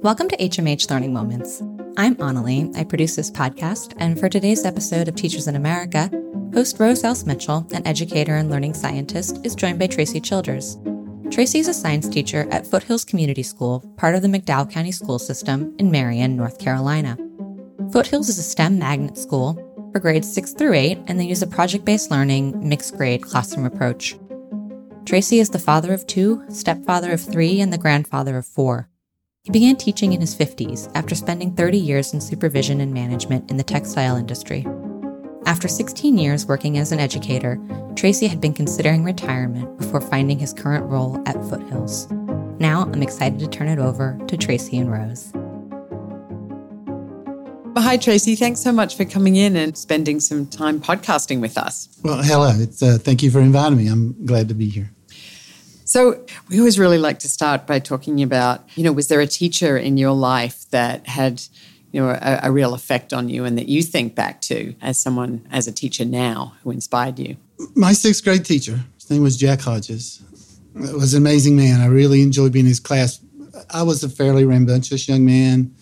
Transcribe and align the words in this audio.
Welcome 0.00 0.28
to 0.28 0.36
HMH 0.36 0.90
Learning 0.90 1.12
Moments. 1.12 1.60
I'm 1.96 2.14
Annalie. 2.16 2.72
I 2.76 2.84
produce 2.84 3.16
this 3.16 3.32
podcast, 3.32 3.94
and 3.98 4.16
for 4.16 4.28
today's 4.28 4.64
episode 4.64 5.08
of 5.08 5.16
Teachers 5.16 5.48
in 5.48 5.56
America, 5.56 6.08
host 6.54 6.78
Rose 6.78 7.02
Else 7.02 7.26
Mitchell, 7.26 7.66
an 7.72 7.84
educator 7.84 8.36
and 8.36 8.48
learning 8.48 8.74
scientist, 8.74 9.44
is 9.44 9.56
joined 9.56 9.80
by 9.80 9.88
Tracy 9.88 10.20
Childers. 10.20 10.78
Tracy 11.32 11.58
is 11.58 11.66
a 11.66 11.74
science 11.74 12.08
teacher 12.08 12.46
at 12.52 12.64
Foothills 12.64 13.04
Community 13.04 13.42
School, 13.42 13.80
part 13.96 14.14
of 14.14 14.22
the 14.22 14.28
McDowell 14.28 14.70
County 14.70 14.92
School 14.92 15.18
System 15.18 15.74
in 15.80 15.90
Marion, 15.90 16.36
North 16.36 16.60
Carolina. 16.60 17.18
Foothills 17.90 18.28
is 18.28 18.38
a 18.38 18.42
STEM 18.44 18.78
magnet 18.78 19.18
school 19.18 19.54
for 19.92 19.98
grades 19.98 20.32
6 20.32 20.52
through 20.52 20.74
8, 20.74 20.98
and 21.08 21.18
they 21.18 21.26
use 21.26 21.42
a 21.42 21.46
project 21.48 21.84
based 21.84 22.08
learning, 22.08 22.56
mixed 22.66 22.96
grade 22.96 23.24
classroom 23.24 23.66
approach. 23.66 24.16
Tracy 25.06 25.40
is 25.40 25.50
the 25.50 25.58
father 25.58 25.92
of 25.92 26.06
two, 26.06 26.44
stepfather 26.50 27.10
of 27.10 27.20
three, 27.20 27.60
and 27.60 27.72
the 27.72 27.78
grandfather 27.78 28.36
of 28.36 28.46
four. 28.46 28.88
He 29.48 29.52
began 29.52 29.76
teaching 29.76 30.12
in 30.12 30.20
his 30.20 30.34
50s 30.36 30.92
after 30.94 31.14
spending 31.14 31.52
30 31.52 31.78
years 31.78 32.12
in 32.12 32.20
supervision 32.20 32.82
and 32.82 32.92
management 32.92 33.50
in 33.50 33.56
the 33.56 33.62
textile 33.62 34.14
industry. 34.14 34.66
After 35.46 35.68
16 35.68 36.18
years 36.18 36.44
working 36.44 36.76
as 36.76 36.92
an 36.92 37.00
educator, 37.00 37.58
Tracy 37.96 38.26
had 38.26 38.42
been 38.42 38.52
considering 38.52 39.04
retirement 39.04 39.78
before 39.78 40.02
finding 40.02 40.38
his 40.38 40.52
current 40.52 40.84
role 40.84 41.22
at 41.24 41.42
Foothills. 41.48 42.10
Now 42.60 42.90
I'm 42.92 43.02
excited 43.02 43.38
to 43.38 43.46
turn 43.46 43.68
it 43.68 43.78
over 43.78 44.20
to 44.28 44.36
Tracy 44.36 44.76
and 44.76 44.92
Rose. 44.92 45.32
Well, 47.72 47.82
hi, 47.82 47.96
Tracy. 47.96 48.36
Thanks 48.36 48.60
so 48.60 48.70
much 48.70 48.98
for 48.98 49.06
coming 49.06 49.36
in 49.36 49.56
and 49.56 49.78
spending 49.78 50.20
some 50.20 50.46
time 50.46 50.78
podcasting 50.78 51.40
with 51.40 51.56
us. 51.56 51.88
Well, 52.02 52.22
hello. 52.22 52.52
It's, 52.54 52.82
uh, 52.82 52.98
thank 53.00 53.22
you 53.22 53.30
for 53.30 53.40
inviting 53.40 53.78
me. 53.78 53.86
I'm 53.86 54.26
glad 54.26 54.48
to 54.48 54.54
be 54.54 54.68
here. 54.68 54.90
So, 55.88 56.22
we 56.50 56.58
always 56.58 56.78
really 56.78 56.98
like 56.98 57.20
to 57.20 57.30
start 57.30 57.66
by 57.66 57.78
talking 57.78 58.22
about, 58.22 58.68
you 58.74 58.84
know, 58.84 58.92
was 58.92 59.08
there 59.08 59.22
a 59.22 59.26
teacher 59.26 59.78
in 59.78 59.96
your 59.96 60.12
life 60.12 60.68
that 60.68 61.06
had, 61.06 61.40
you 61.92 62.02
know, 62.02 62.10
a, 62.10 62.40
a, 62.42 62.52
real 62.52 62.74
effect 62.74 63.14
on 63.14 63.30
you 63.30 63.46
and 63.46 63.56
that 63.56 63.70
you 63.70 63.82
think 63.82 64.14
back 64.14 64.42
to 64.42 64.74
as 64.82 64.98
someone, 64.98 65.48
as 65.50 65.66
a 65.66 65.72
teacher 65.72 66.04
now 66.04 66.52
who 66.62 66.72
inspired 66.72 67.18
you? 67.18 67.38
My 67.74 67.94
sixth 67.94 68.22
grade 68.22 68.44
teacher, 68.44 68.84
his 68.96 69.10
name 69.10 69.22
was 69.22 69.38
Jack 69.38 69.62
Hodges, 69.62 70.22
it 70.74 70.94
was 70.94 71.14
an 71.14 71.22
amazing 71.22 71.56
man. 71.56 71.80
I 71.80 71.86
really 71.86 72.20
enjoyed 72.20 72.52
being 72.52 72.66
in 72.66 72.68
his 72.68 72.80
class. 72.80 73.18
I 73.70 73.82
was 73.82 74.04
a 74.04 74.10
fairly 74.10 74.44
rambunctious 74.44 75.08
young 75.08 75.24
man, 75.24 75.74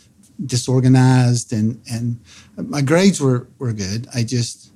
disorganized, 0.44 1.52
and, 1.52 1.82
and 1.90 2.20
my 2.56 2.80
grades 2.80 3.20
were, 3.20 3.48
were 3.58 3.72
good. 3.72 4.06
I 4.14 4.22
just 4.22 4.70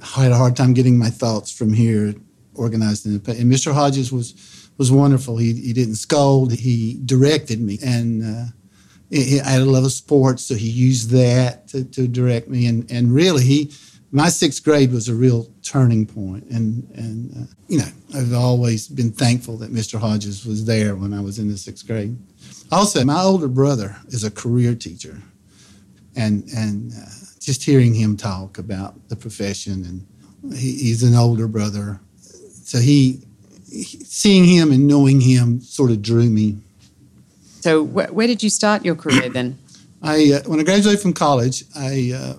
had 0.00 0.32
a 0.32 0.36
hard 0.36 0.56
time 0.56 0.72
getting 0.72 0.96
my 0.96 1.10
thoughts 1.10 1.52
from 1.52 1.74
here 1.74 2.14
organized. 2.54 3.06
And, 3.06 3.26
and 3.28 3.52
Mr. 3.52 3.72
Hodges 3.72 4.12
was 4.12 4.34
was 4.78 4.90
wonderful. 4.90 5.36
He, 5.36 5.52
he 5.52 5.72
didn't 5.72 5.96
scold. 5.96 6.52
He 6.52 6.98
directed 7.04 7.60
me, 7.60 7.78
and 7.84 8.22
uh, 8.24 8.44
I 9.12 9.50
had 9.50 9.62
a 9.62 9.66
love 9.66 9.84
of 9.84 9.92
sports, 9.92 10.44
so 10.44 10.54
he 10.54 10.68
used 10.68 11.10
that 11.10 11.68
to, 11.68 11.84
to 11.84 12.08
direct 12.08 12.48
me. 12.48 12.66
And 12.66 12.90
and 12.90 13.12
really, 13.12 13.44
he 13.44 13.72
my 14.10 14.28
sixth 14.28 14.64
grade 14.64 14.92
was 14.92 15.08
a 15.08 15.14
real 15.14 15.48
turning 15.62 16.06
point. 16.06 16.44
And 16.44 16.88
and 16.94 17.36
uh, 17.36 17.52
you 17.68 17.78
know, 17.78 17.88
I've 18.14 18.32
always 18.34 18.88
been 18.88 19.12
thankful 19.12 19.56
that 19.58 19.72
Mr. 19.72 19.98
Hodges 19.98 20.46
was 20.46 20.64
there 20.64 20.96
when 20.96 21.12
I 21.12 21.20
was 21.20 21.38
in 21.38 21.48
the 21.48 21.58
sixth 21.58 21.86
grade. 21.86 22.16
Also, 22.70 23.04
my 23.04 23.20
older 23.20 23.48
brother 23.48 23.96
is 24.08 24.24
a 24.24 24.30
career 24.30 24.74
teacher, 24.74 25.20
and 26.16 26.44
and 26.56 26.92
uh, 26.92 27.10
just 27.40 27.64
hearing 27.64 27.94
him 27.94 28.16
talk 28.16 28.56
about 28.56 29.08
the 29.08 29.16
profession 29.16 29.84
and 29.84 30.06
he, 30.50 30.72
he's 30.72 31.02
an 31.02 31.14
older 31.14 31.46
brother, 31.46 32.00
so 32.72 32.78
he 32.78 33.20
seeing 34.02 34.46
him 34.46 34.72
and 34.72 34.86
knowing 34.86 35.20
him 35.20 35.60
sort 35.60 35.90
of 35.90 36.00
drew 36.00 36.30
me. 36.30 36.56
So, 37.60 37.84
wh- 37.84 38.10
where 38.16 38.26
did 38.26 38.42
you 38.42 38.48
start 38.48 38.82
your 38.82 38.94
career 38.94 39.28
then? 39.28 39.58
I 40.02 40.32
uh, 40.32 40.48
when 40.48 40.58
I 40.58 40.62
graduated 40.62 41.00
from 41.02 41.12
college, 41.12 41.64
I 41.76 42.12
uh, 42.16 42.34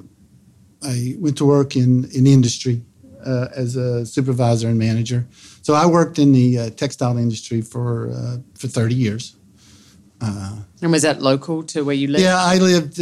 I 0.82 1.16
went 1.20 1.38
to 1.38 1.46
work 1.46 1.76
in 1.76 2.10
in 2.16 2.26
industry 2.26 2.82
uh, 3.24 3.50
as 3.56 3.76
a 3.76 4.08
supervisor 4.08 4.70
and 4.70 4.80
manager. 4.80 5.28
So 5.62 5.76
I 5.76 5.86
worked 5.86 6.18
in 6.18 6.32
the 6.32 6.58
uh, 6.58 6.70
textile 6.72 7.20
industry 7.20 7.62
for 7.62 8.10
uh, 8.10 8.38
for 8.56 8.68
thirty 8.68 8.96
years. 8.96 9.36
Uh, 10.20 10.56
and 10.82 10.92
was 10.92 11.04
that 11.04 11.22
local 11.22 11.62
to 11.64 11.86
where 11.86 11.96
you 11.96 12.08
lived? 12.08 12.24
Yeah, 12.24 12.38
I 12.40 12.58
lived 12.58 12.98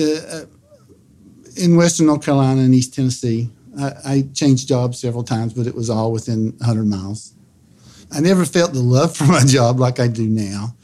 in 1.55 1.77
Western 1.77 2.07
North 2.07 2.25
Carolina 2.25 2.61
and 2.61 2.73
East 2.73 2.93
Tennessee. 2.93 3.49
I, 3.79 3.93
I 4.05 4.21
changed 4.33 4.67
jobs 4.67 4.99
several 4.99 5.23
times, 5.23 5.53
but 5.53 5.67
it 5.67 5.75
was 5.75 5.89
all 5.89 6.11
within 6.11 6.53
100 6.57 6.85
miles. 6.85 7.33
I 8.11 8.19
never 8.19 8.45
felt 8.45 8.73
the 8.73 8.81
love 8.81 9.15
for 9.17 9.25
my 9.25 9.43
job 9.43 9.79
like 9.79 9.99
I 9.99 10.07
do 10.07 10.27
now. 10.27 10.75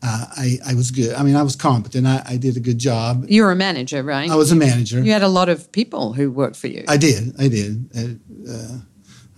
Uh, 0.00 0.26
I, 0.36 0.58
I 0.64 0.74
was 0.74 0.92
good. 0.92 1.14
I 1.14 1.24
mean, 1.24 1.34
I 1.34 1.42
was 1.42 1.56
competent. 1.56 2.06
I, 2.06 2.22
I 2.24 2.36
did 2.36 2.56
a 2.56 2.60
good 2.60 2.78
job. 2.78 3.24
You 3.28 3.42
were 3.42 3.50
a 3.50 3.56
manager, 3.56 4.02
right? 4.04 4.30
I 4.30 4.36
was 4.36 4.52
a 4.52 4.56
manager. 4.56 5.02
You 5.02 5.12
had 5.12 5.24
a 5.24 5.28
lot 5.28 5.48
of 5.48 5.72
people 5.72 6.12
who 6.12 6.30
worked 6.30 6.54
for 6.54 6.68
you. 6.68 6.84
I 6.86 6.96
did. 6.96 7.34
I 7.40 7.48
did. 7.48 7.90
Uh, 7.96 8.52
uh 8.52 8.78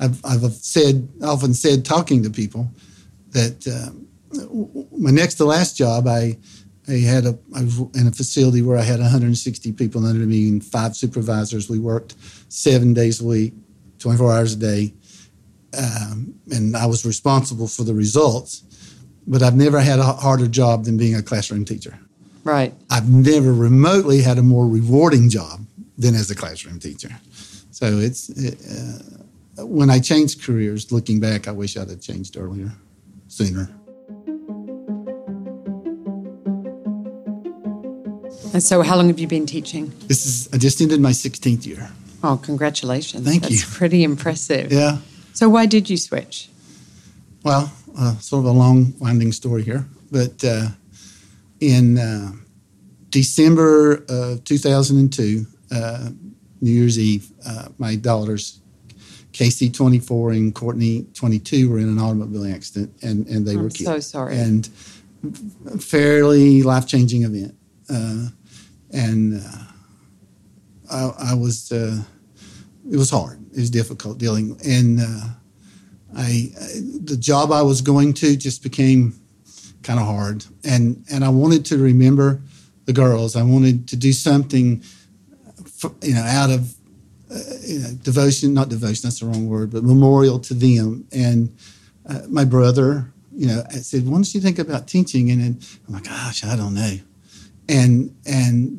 I've, 0.00 0.24
I've 0.24 0.52
said, 0.52 1.08
often 1.22 1.52
said, 1.52 1.84
talking 1.84 2.22
to 2.22 2.30
people, 2.30 2.70
that 3.32 3.66
uh, 3.68 3.90
my 4.98 5.10
next 5.10 5.34
to 5.34 5.44
last 5.44 5.76
job, 5.76 6.06
I, 6.06 6.38
I 6.90 6.98
had 6.98 7.24
a, 7.24 7.38
I 7.54 7.62
was 7.62 7.78
in 7.94 8.06
a 8.06 8.12
facility 8.12 8.62
where 8.62 8.76
I 8.76 8.82
had 8.82 9.00
160 9.00 9.72
people 9.72 10.04
under 10.04 10.26
me 10.26 10.48
and 10.48 10.64
five 10.64 10.96
supervisors. 10.96 11.70
We 11.70 11.78
worked 11.78 12.14
seven 12.48 12.94
days 12.94 13.20
a 13.20 13.24
week, 13.24 13.54
24 13.98 14.32
hours 14.32 14.52
a 14.54 14.56
day 14.56 14.92
um, 15.76 16.34
and 16.50 16.76
I 16.76 16.86
was 16.86 17.04
responsible 17.04 17.68
for 17.68 17.84
the 17.84 17.94
results. 17.94 18.64
But 19.26 19.42
I've 19.42 19.54
never 19.54 19.80
had 19.80 19.98
a 19.98 20.04
harder 20.04 20.48
job 20.48 20.84
than 20.84 20.96
being 20.96 21.14
a 21.14 21.22
classroom 21.22 21.64
teacher. 21.64 21.98
Right. 22.42 22.74
I've 22.90 23.08
never 23.08 23.52
remotely 23.52 24.22
had 24.22 24.38
a 24.38 24.42
more 24.42 24.66
rewarding 24.66 25.28
job 25.28 25.60
than 25.98 26.14
as 26.14 26.30
a 26.30 26.34
classroom 26.34 26.80
teacher. 26.80 27.10
So 27.70 27.98
it's 27.98 28.30
it, 28.30 28.58
uh, 29.58 29.66
when 29.66 29.90
I 29.90 30.00
changed 30.00 30.42
careers. 30.42 30.90
Looking 30.90 31.20
back, 31.20 31.46
I 31.46 31.52
wish 31.52 31.76
I'd 31.76 31.90
have 31.90 32.00
changed 32.00 32.36
earlier, 32.36 32.72
sooner. 33.28 33.70
And 38.52 38.62
so, 38.62 38.82
how 38.82 38.96
long 38.96 39.08
have 39.08 39.18
you 39.18 39.28
been 39.28 39.46
teaching? 39.46 39.92
This 40.08 40.26
is 40.26 40.48
I 40.52 40.58
just 40.58 40.80
ended 40.80 41.00
my 41.00 41.12
16th 41.12 41.66
year. 41.66 41.90
Oh, 42.22 42.40
congratulations! 42.42 43.24
Thank 43.24 43.42
That's 43.42 43.60
you. 43.60 43.78
Pretty 43.78 44.02
impressive. 44.02 44.72
Yeah. 44.72 44.98
So 45.32 45.48
why 45.48 45.66
did 45.66 45.88
you 45.88 45.96
switch? 45.96 46.48
Well, 47.44 47.72
uh, 47.98 48.16
sort 48.16 48.40
of 48.40 48.46
a 48.46 48.58
long, 48.58 48.92
winding 48.98 49.32
story 49.32 49.62
here, 49.62 49.86
but 50.10 50.44
uh, 50.44 50.68
in 51.60 51.98
uh, 51.98 52.32
December 53.10 54.04
of 54.08 54.44
2002, 54.44 55.46
uh, 55.72 56.10
New 56.60 56.70
Year's 56.70 56.98
Eve, 56.98 57.30
uh, 57.46 57.68
my 57.78 57.96
daughters, 57.96 58.60
Casey 59.32 59.70
24 59.70 60.32
and 60.32 60.54
Courtney 60.54 61.06
22, 61.14 61.70
were 61.70 61.78
in 61.78 61.88
an 61.88 61.98
automobile 61.98 62.52
accident, 62.52 62.92
and, 63.02 63.26
and 63.28 63.46
they 63.46 63.52
I'm 63.52 63.62
were 63.62 63.70
killed. 63.70 63.94
So 63.94 64.00
sorry. 64.00 64.36
And 64.36 64.66
fairly 65.78 66.62
life 66.62 66.86
changing 66.86 67.22
event, 67.22 67.54
uh, 67.88 68.28
and 68.92 69.42
I, 70.90 71.12
I, 71.18 71.34
was 71.34 71.70
it 71.72 72.96
was 72.96 73.10
hard 73.10 73.40
it 73.52 73.58
was 73.58 73.70
difficult 73.70 74.18
dealing. 74.18 74.58
And 74.64 75.00
uh, 75.00 75.26
I, 76.16 76.52
the 77.02 77.16
job 77.18 77.52
I 77.52 77.62
was 77.62 77.80
going 77.80 78.14
to 78.14 78.36
just 78.36 78.62
became 78.62 79.14
kind 79.82 79.98
of 79.98 80.06
hard. 80.06 80.44
And 80.64 81.04
and 81.10 81.24
I 81.24 81.28
wanted 81.28 81.64
to 81.66 81.78
remember 81.78 82.40
the 82.84 82.92
girls. 82.92 83.36
I 83.36 83.42
wanted 83.42 83.88
to 83.88 83.96
do 83.96 84.12
something, 84.12 84.82
for, 85.66 85.92
you 86.02 86.14
know, 86.14 86.22
out 86.22 86.50
of 86.50 86.74
uh, 87.30 87.38
you 87.62 87.78
know, 87.80 87.90
devotion, 88.02 88.54
not 88.54 88.68
devotion, 88.68 89.02
that's 89.04 89.20
the 89.20 89.26
wrong 89.26 89.48
word, 89.48 89.70
but 89.70 89.84
memorial 89.84 90.40
to 90.40 90.54
them. 90.54 91.06
And 91.12 91.56
uh, 92.08 92.22
my 92.28 92.44
brother, 92.44 93.12
you 93.32 93.46
know, 93.46 93.62
said, 93.70 94.04
"Why 94.04 94.12
don't 94.12 94.34
you 94.34 94.40
think 94.40 94.58
about 94.58 94.88
teaching?" 94.88 95.30
And 95.30 95.40
then 95.40 95.60
I'm 95.86 95.94
like, 95.94 96.04
"Gosh, 96.04 96.44
I 96.44 96.56
don't 96.56 96.74
know." 96.74 96.98
And 97.68 98.16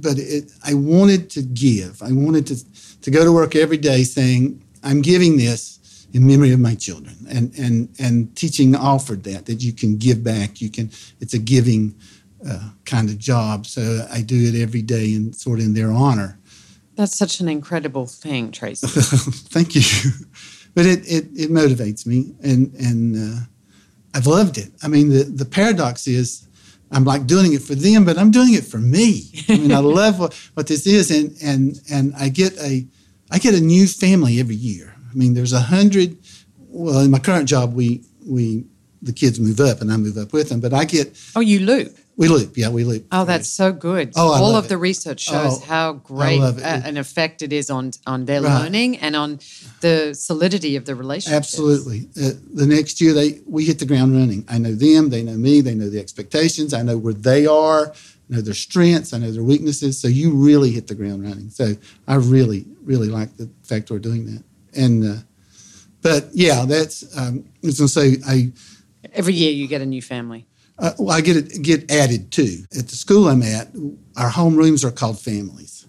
but 0.02 0.18
it, 0.18 0.52
I 0.66 0.74
wanted 0.74 1.30
to 1.32 1.42
give. 1.42 2.02
I 2.02 2.12
wanted 2.12 2.48
to 2.48 2.56
to 3.02 3.12
go 3.12 3.24
to 3.24 3.32
work 3.32 3.56
every 3.56 3.78
day 3.78 4.04
saying, 4.04 4.64
I'm 4.84 5.02
giving 5.02 5.38
this 5.38 6.08
in 6.14 6.28
memory 6.28 6.52
of 6.52 6.60
my 6.60 6.76
children. 6.76 7.16
And, 7.30 7.58
and, 7.58 7.90
and 8.00 8.36
teaching 8.36 8.76
offered 8.76 9.24
that, 9.24 9.46
that 9.46 9.64
you 9.64 9.74
can 9.74 9.98
give 9.98 10.24
back. 10.24 10.62
You 10.62 10.70
can, 10.70 10.92
it's 11.20 11.34
a 11.34 11.40
giving 11.40 11.96
uh, 12.48 12.70
kind 12.86 13.10
of 13.10 13.18
job. 13.18 13.66
So 13.66 14.06
I 14.12 14.22
do 14.22 14.36
it 14.48 14.62
every 14.62 14.82
day 14.82 15.16
and 15.16 15.36
sort 15.36 15.60
of 15.60 15.66
in 15.66 15.74
their 15.74 15.92
honor. 15.92 16.38
That's 16.96 17.18
such 17.18 17.40
an 17.40 17.50
incredible 17.50 18.06
thing, 18.06 18.52
Tracy. 18.52 18.88
Thank 18.88 19.76
you. 19.76 20.12
but 20.76 20.86
it, 20.86 21.00
it, 21.06 21.26
it 21.36 21.50
motivates 21.50 22.06
me 22.06 22.34
and, 22.44 22.74
and 22.76 23.16
uh, 23.16 23.42
I've 24.14 24.28
loved 24.28 24.58
it. 24.58 24.72
I 24.84 24.88
mean, 24.90 25.10
the, 25.10 25.24
the 25.24 25.46
paradox 25.46 26.08
is, 26.08 26.48
I'm 26.92 27.06
like 27.06 27.26
doing 27.26 27.54
it 27.54 27.62
for 27.62 27.76
them, 27.76 28.04
but 28.04 28.18
I'm 28.18 28.32
doing 28.32 28.54
it 28.54 28.66
for 28.66 28.78
me. 28.78 29.32
I 29.48 29.58
mean, 29.58 29.72
I 29.72 29.80
love 30.02 30.20
what, 30.20 30.34
what 30.54 30.68
this 30.68 30.86
is, 30.86 31.10
and 31.10 31.36
and 31.42 31.80
and 31.90 32.14
I 32.16 32.30
get 32.30 32.58
a 32.60 32.86
I 33.32 33.40
get 33.40 33.56
a 33.56 33.62
new 33.62 33.88
family 33.88 34.40
every 34.40 34.56
year. 34.56 34.94
I 35.10 35.14
mean, 35.14 35.34
there's 35.34 35.54
a 35.54 35.62
hundred. 35.62 36.18
Well, 36.68 37.00
in 37.00 37.12
my 37.12 37.20
current 37.20 37.48
job, 37.48 37.74
we 37.74 38.04
we 38.26 38.66
the 39.02 39.14
kids 39.14 39.40
move 39.40 39.60
up 39.60 39.82
and 39.82 39.92
I 39.92 39.98
move 39.98 40.18
up 40.18 40.34
with 40.34 40.50
them, 40.50 40.60
but 40.60 40.74
I 40.74 40.86
get 40.86 41.18
oh, 41.36 41.40
you 41.40 41.62
loop. 41.62 41.98
We 42.18 42.28
loop, 42.28 42.58
yeah, 42.58 42.70
we 42.70 42.84
loop. 42.84 43.08
Oh, 43.12 43.26
that's 43.26 43.50
so 43.50 43.72
good. 43.72 44.12
Oh, 44.16 44.34
I 44.34 44.40
All 44.40 44.56
of 44.56 44.68
the 44.68 44.78
research 44.78 45.22
shows 45.22 45.58
Oh, 45.62 45.66
how 45.66 45.94
great 45.94 46.40
an 46.42 46.98
effect 46.98 47.42
it 47.42 47.52
is 47.54 47.70
on 47.70 47.92
on 48.06 48.26
their 48.26 48.42
Right. 48.42 48.62
learning 48.64 48.98
and 48.98 49.16
on 49.16 49.40
the 49.80 50.14
solidity 50.14 50.76
of 50.76 50.86
the 50.86 50.94
relationship. 50.94 51.38
Absolutely. 51.38 52.10
Uh, 52.22 52.32
the 52.54 52.68
next 52.68 53.02
year, 53.02 53.14
they 53.14 53.40
we 53.48 53.66
hit 53.66 53.80
the 53.80 53.86
ground 53.86 54.14
running. 54.14 54.46
I 54.50 54.58
know 54.58 54.76
them. 54.76 55.10
They 55.10 55.24
know 55.24 55.38
me. 55.38 55.62
They 55.62 55.74
know 55.74 55.90
the 55.90 56.00
expectations. 56.00 56.74
I 56.74 56.82
know 56.84 56.98
where 56.98 57.14
they 57.14 57.46
are. 57.48 57.92
I 57.92 58.36
know 58.36 58.42
their 58.42 58.54
strengths. 58.54 59.14
I 59.14 59.18
know 59.18 59.32
their 59.32 59.44
weaknesses. 59.44 59.98
So 60.00 60.08
you 60.08 60.32
really 60.32 60.72
hit 60.72 60.88
the 60.88 60.96
ground 60.96 61.24
running. 61.24 61.50
So 61.50 61.76
I 62.08 62.16
really, 62.16 62.66
really 62.84 63.08
like 63.08 63.36
the 63.38 63.50
fact 63.64 63.90
we're 63.90 64.00
doing 64.00 64.26
that. 64.26 64.44
And 64.76 65.04
uh, 65.04 65.22
but 66.02 66.30
yeah, 66.34 66.66
that's 66.66 67.04
um, 67.18 67.46
I 67.64 67.68
was 67.68 67.78
going 67.80 67.88
to 67.88 67.94
say 67.94 68.18
I. 68.28 68.52
Every 69.14 69.34
year 69.34 69.52
you 69.52 69.68
get 69.68 69.82
a 69.82 69.86
new 69.86 70.02
family. 70.02 70.46
Uh, 70.80 70.94
well, 70.98 71.16
I 71.16 71.22
get 71.22 71.38
it 71.38 71.62
get 71.62 71.92
added 71.92 72.32
too. 72.32 72.64
At 72.78 72.88
the 72.88 72.96
school 72.96 73.28
I'm 73.28 73.44
at, 73.44 73.68
our 74.18 74.32
homerooms 74.32 74.84
are 74.84 74.92
called 74.92 75.20
families. 75.20 75.86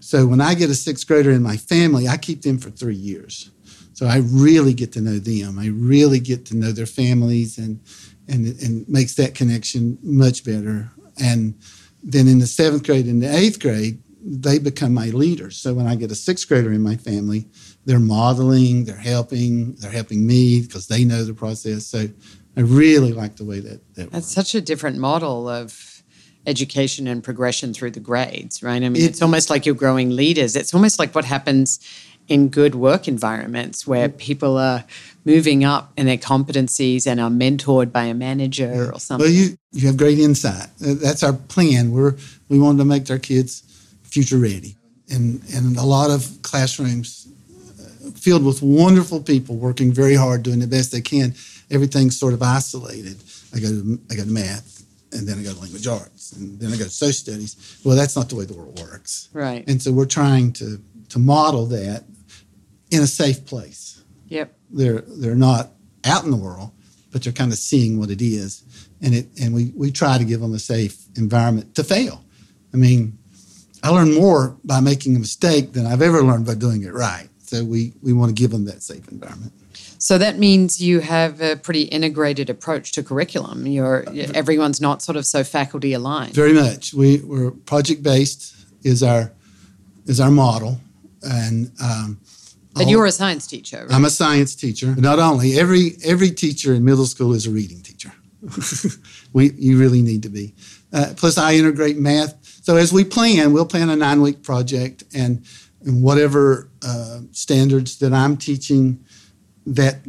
So 0.00 0.26
when 0.26 0.40
I 0.40 0.54
get 0.54 0.70
a 0.70 0.74
sixth 0.74 1.06
grader 1.06 1.32
in 1.32 1.42
my 1.42 1.56
family, 1.56 2.06
I 2.06 2.16
keep 2.16 2.42
them 2.42 2.58
for 2.58 2.70
three 2.70 2.94
years. 2.94 3.50
So 3.94 4.06
I 4.06 4.18
really 4.18 4.74
get 4.74 4.92
to 4.92 5.00
know 5.00 5.18
them. 5.18 5.58
I 5.58 5.68
really 5.68 6.20
get 6.20 6.44
to 6.46 6.56
know 6.56 6.70
their 6.70 6.86
families, 6.86 7.56
and 7.58 7.80
and 8.28 8.46
and 8.60 8.88
makes 8.88 9.14
that 9.14 9.34
connection 9.34 9.98
much 10.02 10.44
better. 10.44 10.90
And 11.18 11.54
then 12.02 12.28
in 12.28 12.38
the 12.38 12.46
seventh 12.46 12.84
grade 12.84 13.06
and 13.06 13.22
the 13.22 13.34
eighth 13.34 13.58
grade, 13.58 14.02
they 14.22 14.58
become 14.58 14.92
my 14.92 15.06
leaders. 15.06 15.56
So 15.56 15.72
when 15.72 15.86
I 15.86 15.94
get 15.94 16.12
a 16.12 16.14
sixth 16.14 16.46
grader 16.48 16.72
in 16.72 16.82
my 16.82 16.96
family, 16.96 17.46
they're 17.84 17.98
modeling, 17.98 18.84
they're 18.84 18.96
helping, 18.96 19.74
they're 19.76 19.90
helping 19.90 20.26
me 20.26 20.60
because 20.60 20.88
they 20.88 21.04
know 21.04 21.24
the 21.24 21.34
process. 21.34 21.86
So 21.86 22.08
I 22.56 22.60
really 22.60 23.12
like 23.12 23.36
the 23.36 23.44
way 23.44 23.60
that 23.60 23.80
that 23.94 24.10
That's 24.12 24.32
such 24.32 24.54
a 24.54 24.60
different 24.60 24.98
model 24.98 25.48
of 25.48 26.02
education 26.46 27.06
and 27.08 27.22
progression 27.22 27.74
through 27.74 27.90
the 27.90 28.00
grades, 28.00 28.62
right? 28.62 28.82
I 28.82 28.88
mean, 28.88 28.96
It- 29.02 29.04
it's 29.10 29.22
almost 29.22 29.50
like 29.50 29.66
you're 29.66 29.74
growing 29.74 30.10
leaders. 30.10 30.54
It's 30.56 30.72
almost 30.72 30.98
like 30.98 31.14
what 31.14 31.24
happens 31.24 31.80
in 32.28 32.48
good 32.48 32.74
work 32.74 33.06
environments 33.06 33.86
where 33.86 34.08
people 34.08 34.56
are 34.56 34.84
moving 35.24 35.64
up 35.64 35.92
in 35.96 36.06
their 36.06 36.16
competencies 36.18 37.06
and 37.06 37.20
are 37.20 37.30
mentored 37.30 37.92
by 37.92 38.04
a 38.04 38.14
manager 38.14 38.90
or 38.92 38.98
something. 39.00 39.26
Well, 39.26 39.34
you 39.34 39.56
you 39.72 39.86
have 39.88 39.96
great 39.96 40.18
insight. 40.18 40.68
Uh, 40.84 40.94
That's 40.94 41.22
our 41.22 41.32
plan. 41.34 41.90
We're 41.92 42.14
we 42.48 42.58
wanted 42.58 42.78
to 42.78 42.84
make 42.84 43.08
our 43.10 43.18
kids 43.18 43.62
future 44.02 44.38
ready, 44.38 44.76
and 45.10 45.40
and 45.54 45.76
a 45.76 45.84
lot 45.84 46.10
of 46.10 46.40
classrooms 46.42 47.28
uh, 47.80 48.10
filled 48.14 48.44
with 48.44 48.60
wonderful 48.62 49.20
people 49.20 49.56
working 49.56 49.92
very 49.92 50.14
hard, 50.16 50.42
doing 50.42 50.60
the 50.60 50.66
best 50.66 50.90
they 50.90 51.00
can. 51.02 51.34
Everything's 51.70 52.18
sort 52.18 52.34
of 52.34 52.42
isolated. 52.42 53.16
I 53.54 53.60
go 53.60 53.68
to 53.68 54.00
I 54.10 54.14
go 54.14 54.24
to 54.24 54.30
math, 54.30 54.84
and 55.12 55.26
then 55.26 55.38
I 55.38 55.42
go 55.42 55.52
to 55.52 55.60
language 55.60 55.86
arts, 55.86 56.32
and 56.32 56.58
then 56.60 56.72
I 56.72 56.76
go 56.76 56.84
to 56.84 56.90
social 56.90 57.12
studies. 57.12 57.80
Well, 57.84 57.96
that's 57.96 58.16
not 58.16 58.28
the 58.28 58.36
way 58.36 58.44
the 58.44 58.54
world 58.54 58.78
works. 58.78 59.28
right. 59.32 59.64
And 59.68 59.82
so 59.82 59.92
we're 59.92 60.06
trying 60.06 60.52
to 60.54 60.80
to 61.08 61.18
model 61.18 61.66
that 61.66 62.04
in 62.90 63.02
a 63.02 63.06
safe 63.06 63.44
place 63.46 63.96
yep. 64.28 64.54
they're 64.70 65.02
they're 65.06 65.34
not 65.34 65.70
out 66.04 66.24
in 66.24 66.30
the 66.30 66.36
world, 66.36 66.70
but 67.12 67.22
they're 67.22 67.32
kind 67.32 67.52
of 67.52 67.58
seeing 67.58 67.98
what 67.98 68.10
it 68.10 68.22
is, 68.22 68.62
and 69.00 69.14
it 69.14 69.26
and 69.40 69.54
we 69.54 69.72
we 69.74 69.90
try 69.90 70.18
to 70.18 70.24
give 70.24 70.40
them 70.40 70.54
a 70.54 70.58
safe 70.58 70.96
environment 71.16 71.74
to 71.74 71.84
fail. 71.84 72.24
I 72.72 72.76
mean, 72.76 73.18
I 73.82 73.90
learn 73.90 74.14
more 74.14 74.56
by 74.64 74.80
making 74.80 75.16
a 75.16 75.18
mistake 75.18 75.72
than 75.72 75.86
I've 75.86 76.02
ever 76.02 76.22
learned 76.22 76.46
by 76.46 76.54
doing 76.54 76.82
it 76.82 76.92
right. 76.92 77.28
So 77.38 77.64
we 77.64 77.92
we 78.02 78.12
want 78.12 78.30
to 78.30 78.40
give 78.40 78.50
them 78.50 78.64
that 78.66 78.82
safe 78.82 79.08
environment. 79.08 79.52
So 79.98 80.18
that 80.18 80.38
means 80.38 80.80
you 80.80 81.00
have 81.00 81.40
a 81.40 81.56
pretty 81.56 81.82
integrated 81.82 82.50
approach 82.50 82.92
to 82.92 83.02
curriculum. 83.02 83.66
You're 83.66 84.04
everyone's 84.34 84.80
not 84.80 85.02
sort 85.02 85.16
of 85.16 85.26
so 85.26 85.44
faculty 85.44 85.92
aligned. 85.92 86.34
Very 86.34 86.52
much. 86.52 86.92
We 86.92 87.18
we're 87.18 87.50
project 87.50 88.02
based 88.02 88.54
is 88.82 89.02
our 89.02 89.32
is 90.06 90.20
our 90.20 90.30
model, 90.30 90.80
and 91.22 91.72
um, 91.82 92.20
But 92.74 92.88
you're 92.88 93.06
a 93.06 93.12
science 93.12 93.46
teacher, 93.46 93.86
right? 93.86 93.92
I'm 93.92 94.04
a 94.04 94.10
science 94.10 94.54
teacher. 94.54 94.92
But 94.92 95.02
not 95.02 95.18
only 95.18 95.58
every 95.58 95.96
every 96.04 96.30
teacher 96.30 96.74
in 96.74 96.84
middle 96.84 97.06
school 97.06 97.32
is 97.32 97.46
a 97.46 97.50
reading 97.50 97.82
teacher. 97.82 98.12
we 99.32 99.52
you 99.52 99.78
really 99.78 100.02
need 100.02 100.22
to 100.22 100.28
be. 100.28 100.54
Uh, 100.92 101.12
plus, 101.16 101.36
I 101.36 101.54
integrate 101.54 101.98
math. 101.98 102.34
So 102.62 102.76
as 102.76 102.92
we 102.92 103.04
plan, 103.04 103.52
we'll 103.52 103.66
plan 103.66 103.90
a 103.90 103.96
nine 103.96 104.22
week 104.22 104.42
project, 104.42 105.04
and, 105.14 105.44
and 105.84 106.02
whatever 106.02 106.70
uh, 106.82 107.20
standards 107.32 107.98
that 107.98 108.12
I'm 108.12 108.36
teaching, 108.36 109.04
that 109.66 110.00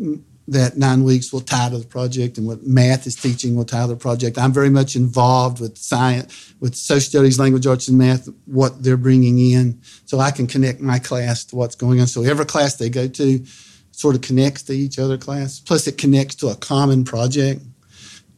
that 0.49 0.77
nine 0.77 1.03
weeks 1.03 1.33
will 1.33 1.41
tie 1.41 1.69
to 1.69 1.77
the 1.77 1.85
project, 1.85 2.37
and 2.37 2.47
what 2.47 2.65
math 2.65 3.05
is 3.05 3.15
teaching 3.15 3.55
will 3.55 3.65
tie 3.65 3.81
to 3.81 3.87
the 3.87 3.95
project. 3.97 4.37
I'm 4.37 4.53
very 4.53 4.69
much 4.69 4.95
involved 4.95 5.59
with 5.59 5.77
science, 5.77 6.53
with 6.61 6.73
social 6.75 7.01
studies, 7.01 7.37
language 7.37 7.67
arts, 7.67 7.87
and 7.89 7.97
math. 7.97 8.29
What 8.45 8.81
they're 8.81 8.97
bringing 8.97 9.39
in, 9.39 9.81
so 10.05 10.19
I 10.19 10.31
can 10.31 10.47
connect 10.47 10.79
my 10.79 10.99
class 10.99 11.43
to 11.45 11.55
what's 11.55 11.75
going 11.75 11.99
on. 11.99 12.07
So 12.07 12.23
every 12.23 12.45
class 12.45 12.75
they 12.75 12.89
go 12.89 13.07
to 13.07 13.45
sort 13.91 14.15
of 14.15 14.21
connects 14.21 14.63
to 14.63 14.73
each 14.73 14.99
other 14.99 15.17
class. 15.17 15.59
Plus, 15.59 15.87
it 15.87 15.97
connects 15.97 16.35
to 16.35 16.47
a 16.47 16.55
common 16.55 17.03
project. 17.03 17.61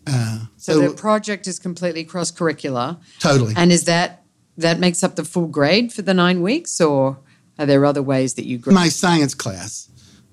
Uh, 0.08 0.46
so 0.58 0.80
the 0.80 0.96
project 0.96 1.46
is 1.46 1.60
completely 1.60 2.04
cross 2.04 2.32
curricular. 2.32 2.98
totally. 3.20 3.54
And 3.56 3.72
is 3.72 3.84
that 3.86 4.24
that 4.58 4.80
makes 4.80 5.04
up 5.04 5.16
the 5.16 5.24
full 5.24 5.48
grade 5.48 5.94
for 5.94 6.02
the 6.02 6.14
nine 6.14 6.42
weeks, 6.42 6.82
or 6.82 7.20
are 7.60 7.66
there 7.66 7.86
other 7.86 8.02
ways 8.02 8.34
that 8.34 8.46
you 8.46 8.58
grade? 8.58 8.74
my 8.74 8.90
science 8.90 9.36
class, 9.36 9.90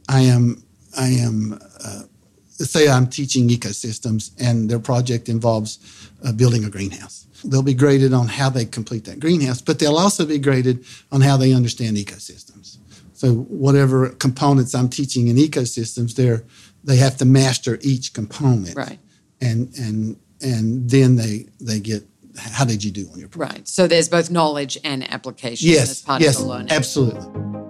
I 0.09 0.21
am 0.23 0.63
I 0.97 1.09
am 1.09 1.59
uh, 1.85 2.03
say 2.49 2.89
I'm 2.89 3.07
teaching 3.07 3.49
ecosystems, 3.49 4.31
and 4.41 4.69
their 4.71 4.79
project 4.79 5.29
involves 5.29 5.79
uh, 6.25 6.33
building 6.33 6.65
a 6.65 6.71
greenhouse. 6.71 7.27
They'll 7.45 7.63
be 7.63 7.75
graded 7.75 8.15
on 8.15 8.29
how 8.29 8.49
they 8.51 8.65
complete 8.65 9.05
that 9.05 9.21
greenhouse, 9.21 9.61
but 9.61 9.79
they'll 9.79 9.99
also 9.99 10.25
be 10.25 10.39
graded 10.39 10.85
on 11.13 11.21
how 11.21 11.37
they 11.37 11.53
understand 11.53 11.97
ecosystems. 11.97 12.79
So 13.13 13.33
whatever 13.35 14.11
components 14.11 14.75
I'm 14.75 14.89
teaching 14.89 15.29
in 15.29 15.37
ecosystems, 15.37 16.15
they're 16.15 16.45
they 16.85 16.97
have 16.97 17.17
to 17.19 17.25
master 17.25 17.79
each 17.83 18.13
component, 18.13 18.77
Right. 18.77 18.99
And 19.41 19.75
and 19.77 20.17
and 20.41 20.89
then 20.89 21.17
they 21.17 21.47
they 21.61 21.81
get 21.81 22.05
how 22.39 22.65
did 22.65 22.85
you 22.85 22.91
do 22.91 23.09
on 23.13 23.19
your 23.19 23.29
project? 23.29 23.53
Right. 23.59 23.69
So 23.69 23.87
there's 23.87 24.09
both 24.09 24.31
knowledge 24.31 24.79
and 24.85 25.11
application 25.11 25.69
as 25.71 25.75
Yes, 25.75 26.03
part 26.03 26.21
yes, 26.23 26.37
of 26.37 26.43
the 26.43 26.49
learning. 26.49 26.71
absolutely. 26.73 27.66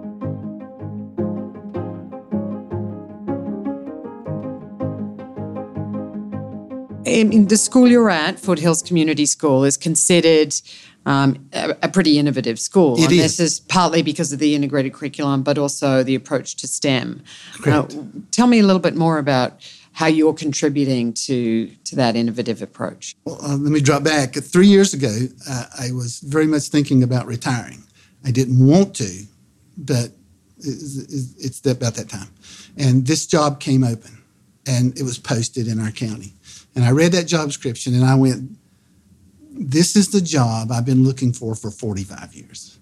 In, 7.07 7.47
the 7.47 7.57
school 7.57 7.87
you're 7.87 8.09
at, 8.09 8.39
Foothills 8.39 8.81
Community 8.81 9.25
School, 9.25 9.63
is 9.63 9.77
considered 9.77 10.53
um, 11.05 11.47
a, 11.53 11.75
a 11.83 11.89
pretty 11.89 12.19
innovative 12.19 12.59
school. 12.59 12.97
It 12.97 13.05
and 13.05 13.13
is. 13.13 13.37
This 13.37 13.39
is 13.39 13.59
partly 13.61 14.01
because 14.01 14.33
of 14.33 14.39
the 14.39 14.55
integrated 14.55 14.93
curriculum, 14.93 15.41
but 15.41 15.57
also 15.57 16.03
the 16.03 16.15
approach 16.15 16.55
to 16.57 16.67
STEM. 16.67 17.23
Correct. 17.61 17.95
Uh, 17.95 18.03
tell 18.31 18.47
me 18.47 18.59
a 18.59 18.63
little 18.63 18.81
bit 18.81 18.95
more 18.95 19.17
about 19.17 19.61
how 19.93 20.05
you're 20.05 20.33
contributing 20.33 21.11
to 21.11 21.67
to 21.85 21.95
that 21.95 22.15
innovative 22.15 22.61
approach. 22.61 23.15
Well, 23.25 23.39
uh, 23.41 23.57
let 23.57 23.71
me 23.71 23.79
drop 23.79 24.03
back. 24.03 24.35
Three 24.35 24.67
years 24.67 24.93
ago, 24.93 25.27
uh, 25.49 25.65
I 25.79 25.91
was 25.91 26.19
very 26.19 26.45
much 26.45 26.63
thinking 26.63 27.01
about 27.03 27.25
retiring. 27.25 27.83
I 28.23 28.31
didn't 28.31 28.63
want 28.63 28.95
to, 28.97 29.23
but 29.77 30.11
it's, 30.57 30.97
it's 30.97 31.45
it's 31.45 31.65
about 31.65 31.95
that 31.95 32.09
time. 32.09 32.29
And 32.77 33.07
this 33.07 33.25
job 33.25 33.59
came 33.59 33.83
open, 33.83 34.21
and 34.67 34.95
it 34.99 35.03
was 35.03 35.17
posted 35.17 35.67
in 35.67 35.79
our 35.79 35.91
county. 35.91 36.33
And 36.77 36.85
I 36.85 36.91
read 36.91 37.11
that 37.13 37.25
job 37.25 37.47
description, 37.47 37.95
and 37.95 38.05
I 38.05 38.13
went, 38.13 38.55
"This 39.49 39.95
is 39.95 40.09
the 40.09 40.21
job 40.21 40.71
I've 40.71 40.85
been 40.85 41.03
looking 41.03 41.33
for 41.33 41.55
for 41.55 41.71
45 41.71 42.35
years." 42.35 42.77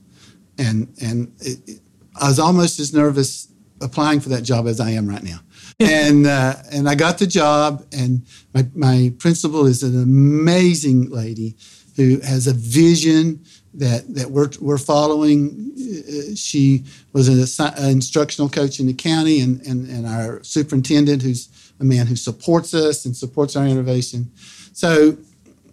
And 0.57 0.93
and 1.01 1.31
it, 1.39 1.59
it, 1.65 1.79
I 2.13 2.27
was 2.27 2.37
almost 2.37 2.77
as 2.81 2.93
nervous 2.93 3.47
applying 3.79 4.19
for 4.19 4.27
that 4.29 4.41
job 4.41 4.67
as 4.67 4.81
I 4.81 4.89
am 4.89 5.07
right 5.07 5.23
now. 5.23 5.39
and 5.79 6.27
uh, 6.27 6.55
and 6.73 6.89
I 6.89 6.95
got 6.95 7.19
the 7.19 7.25
job, 7.25 7.85
and 7.93 8.25
my, 8.53 8.67
my 8.75 9.13
principal 9.17 9.65
is 9.65 9.81
an 9.81 9.97
amazing 10.03 11.09
lady 11.09 11.55
who 11.95 12.19
has 12.19 12.47
a 12.47 12.53
vision 12.53 13.45
that 13.79 14.13
that 14.15 14.31
we're 14.31 14.49
we're 14.61 14.77
following. 14.77 15.71
Uh, 15.77 16.35
she 16.35 16.83
was 17.13 17.27
an, 17.27 17.67
an 17.77 17.89
instructional 17.89 18.49
coach 18.49 18.79
in 18.79 18.87
the 18.87 18.93
county, 18.93 19.39
and, 19.41 19.61
and 19.61 19.89
and 19.89 20.05
our 20.05 20.43
superintendent, 20.43 21.21
who's 21.21 21.49
a 21.79 21.83
man 21.83 22.07
who 22.07 22.15
supports 22.15 22.73
us 22.73 23.05
and 23.05 23.15
supports 23.15 23.55
our 23.55 23.65
innovation. 23.65 24.31
So 24.73 25.17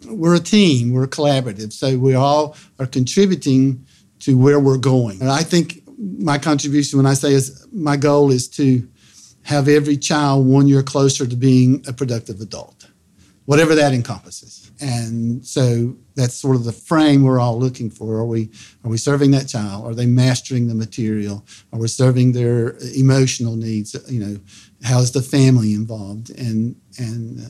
we're 0.06 0.35
a 0.35 0.40
team, 0.40 0.92
we're 0.92 1.06
collaborative. 1.06 1.73
So 1.73 1.97
we 1.99 2.14
all 2.14 2.56
are 2.78 2.87
contributing 2.87 3.87
to 4.21 4.37
where 4.37 4.59
we're 4.59 4.78
going. 4.78 5.21
And 5.21 5.30
I 5.30 5.42
think 5.42 5.82
my 5.99 6.38
contribution, 6.38 6.99
when 6.99 7.06
I 7.06 7.14
say 7.14 7.32
is 7.32 7.66
my 7.73 7.97
goal, 7.97 8.30
is 8.30 8.49
to 8.50 8.88
have 9.42 9.68
every 9.68 9.97
child 9.97 10.47
one 10.47 10.68
year 10.68 10.82
closer 10.82 11.26
to 11.26 11.37
being 11.37 11.85
a 11.87 11.92
productive 11.92 12.40
adult, 12.40 12.81
whatever 13.44 13.75
that 13.75 13.92
encompasses. 13.92 14.70
And 14.80 15.44
so 15.44 15.96
that's 16.14 16.34
sort 16.34 16.56
of 16.56 16.64
the 16.64 16.72
frame 16.72 17.22
we're 17.22 17.40
all 17.40 17.58
looking 17.58 17.90
for. 17.90 18.16
Are 18.16 18.26
we 18.26 18.50
are 18.84 18.90
we 18.90 18.99
serving 18.99 19.30
that 19.32 19.49
child? 19.49 19.87
Are 19.87 19.94
they 19.94 20.06
mastering 20.06 20.68
the 20.68 20.75
material? 20.75 21.44
Are 21.72 21.78
we 21.78 21.88
serving 21.88 22.32
their 22.32 22.76
emotional 22.96 23.56
needs? 23.56 23.96
You 24.08 24.20
know, 24.20 24.40
how 24.82 25.00
is 25.00 25.12
the 25.12 25.22
family 25.22 25.75
involved? 25.75 26.30
And 26.30 26.76
and 26.99 27.40
uh, 27.40 27.49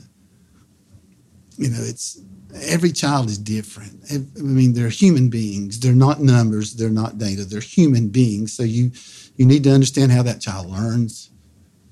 you 1.57 1.69
know, 1.69 1.81
it's 1.81 2.19
every 2.63 2.91
child 2.91 3.29
is 3.29 3.37
different. 3.37 4.03
I 4.11 4.41
mean, 4.41 4.73
they're 4.73 4.89
human 4.89 5.29
beings. 5.29 5.79
They're 5.79 5.93
not 5.93 6.21
numbers. 6.21 6.73
They're 6.73 6.89
not 6.89 7.17
data. 7.17 7.45
They're 7.45 7.61
human 7.61 8.09
beings. 8.09 8.53
So 8.53 8.63
you 8.63 8.91
you 9.35 9.45
need 9.45 9.63
to 9.63 9.71
understand 9.71 10.11
how 10.11 10.23
that 10.23 10.41
child 10.41 10.69
learns 10.69 11.29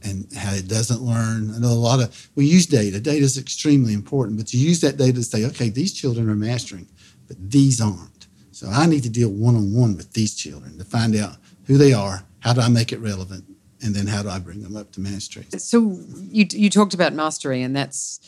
and 0.03 0.31
how 0.35 0.53
it 0.53 0.67
doesn't 0.67 1.01
learn. 1.01 1.53
I 1.53 1.59
know 1.59 1.69
a 1.69 1.73
lot 1.73 1.99
of 1.99 2.29
we 2.35 2.45
use 2.45 2.65
data. 2.65 2.99
Data 2.99 3.23
is 3.23 3.37
extremely 3.37 3.93
important, 3.93 4.37
but 4.37 4.47
to 4.47 4.57
use 4.57 4.81
that 4.81 4.97
data 4.97 5.13
to 5.13 5.23
say, 5.23 5.45
okay, 5.45 5.69
these 5.69 5.93
children 5.93 6.29
are 6.29 6.35
mastering, 6.35 6.87
but 7.27 7.37
these 7.51 7.79
aren't. 7.79 8.27
So 8.51 8.67
I 8.67 8.85
need 8.85 9.03
to 9.03 9.09
deal 9.09 9.29
one 9.29 9.55
on 9.55 9.73
one 9.73 9.97
with 9.97 10.13
these 10.13 10.35
children 10.35 10.77
to 10.77 10.83
find 10.83 11.15
out 11.15 11.37
who 11.65 11.77
they 11.77 11.93
are, 11.93 12.23
how 12.39 12.53
do 12.53 12.61
I 12.61 12.69
make 12.69 12.91
it 12.91 12.99
relevant, 12.99 13.45
and 13.83 13.95
then 13.95 14.07
how 14.07 14.21
do 14.21 14.29
I 14.29 14.39
bring 14.39 14.61
them 14.61 14.75
up 14.75 14.91
to 14.93 14.99
mastery. 14.99 15.45
So 15.57 15.99
you 16.19 16.45
you 16.51 16.69
talked 16.69 16.93
about 16.93 17.13
mastery, 17.13 17.61
and 17.61 17.75
that's 17.75 18.19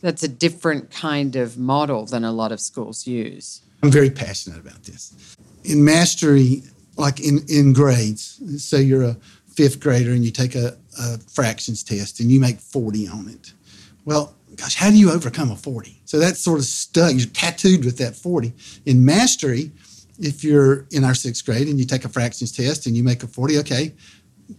that's 0.00 0.22
a 0.22 0.28
different 0.28 0.90
kind 0.90 1.36
of 1.36 1.56
model 1.58 2.06
than 2.06 2.24
a 2.24 2.32
lot 2.32 2.52
of 2.52 2.60
schools 2.60 3.06
use. 3.06 3.62
I'm 3.82 3.90
very 3.90 4.10
passionate 4.10 4.60
about 4.60 4.82
this. 4.84 5.36
In 5.64 5.84
mastery, 5.84 6.62
like 6.96 7.20
in, 7.20 7.40
in 7.48 7.72
grades, 7.72 8.40
say 8.62 8.82
you're 8.82 9.02
a 9.02 9.16
fifth 9.46 9.80
grader 9.80 10.12
and 10.12 10.24
you 10.24 10.30
take 10.30 10.54
a, 10.54 10.76
a 10.98 11.18
fractions 11.18 11.82
test 11.82 12.20
and 12.20 12.30
you 12.30 12.40
make 12.40 12.58
40 12.60 13.08
on 13.08 13.28
it. 13.28 13.52
Well, 14.04 14.34
gosh, 14.56 14.74
how 14.74 14.90
do 14.90 14.96
you 14.96 15.10
overcome 15.10 15.50
a 15.50 15.56
40? 15.56 16.00
So 16.04 16.18
that's 16.18 16.40
sort 16.40 16.58
of 16.58 16.64
stuck. 16.64 17.12
You're 17.14 17.26
tattooed 17.26 17.84
with 17.84 17.98
that 17.98 18.14
40. 18.14 18.52
In 18.86 19.04
mastery, 19.04 19.72
if 20.18 20.44
you're 20.44 20.86
in 20.90 21.04
our 21.04 21.14
sixth 21.14 21.44
grade 21.44 21.68
and 21.68 21.78
you 21.78 21.84
take 21.84 22.04
a 22.04 22.08
fractions 22.08 22.52
test 22.52 22.86
and 22.86 22.96
you 22.96 23.02
make 23.02 23.22
a 23.22 23.26
40, 23.26 23.58
okay, 23.58 23.94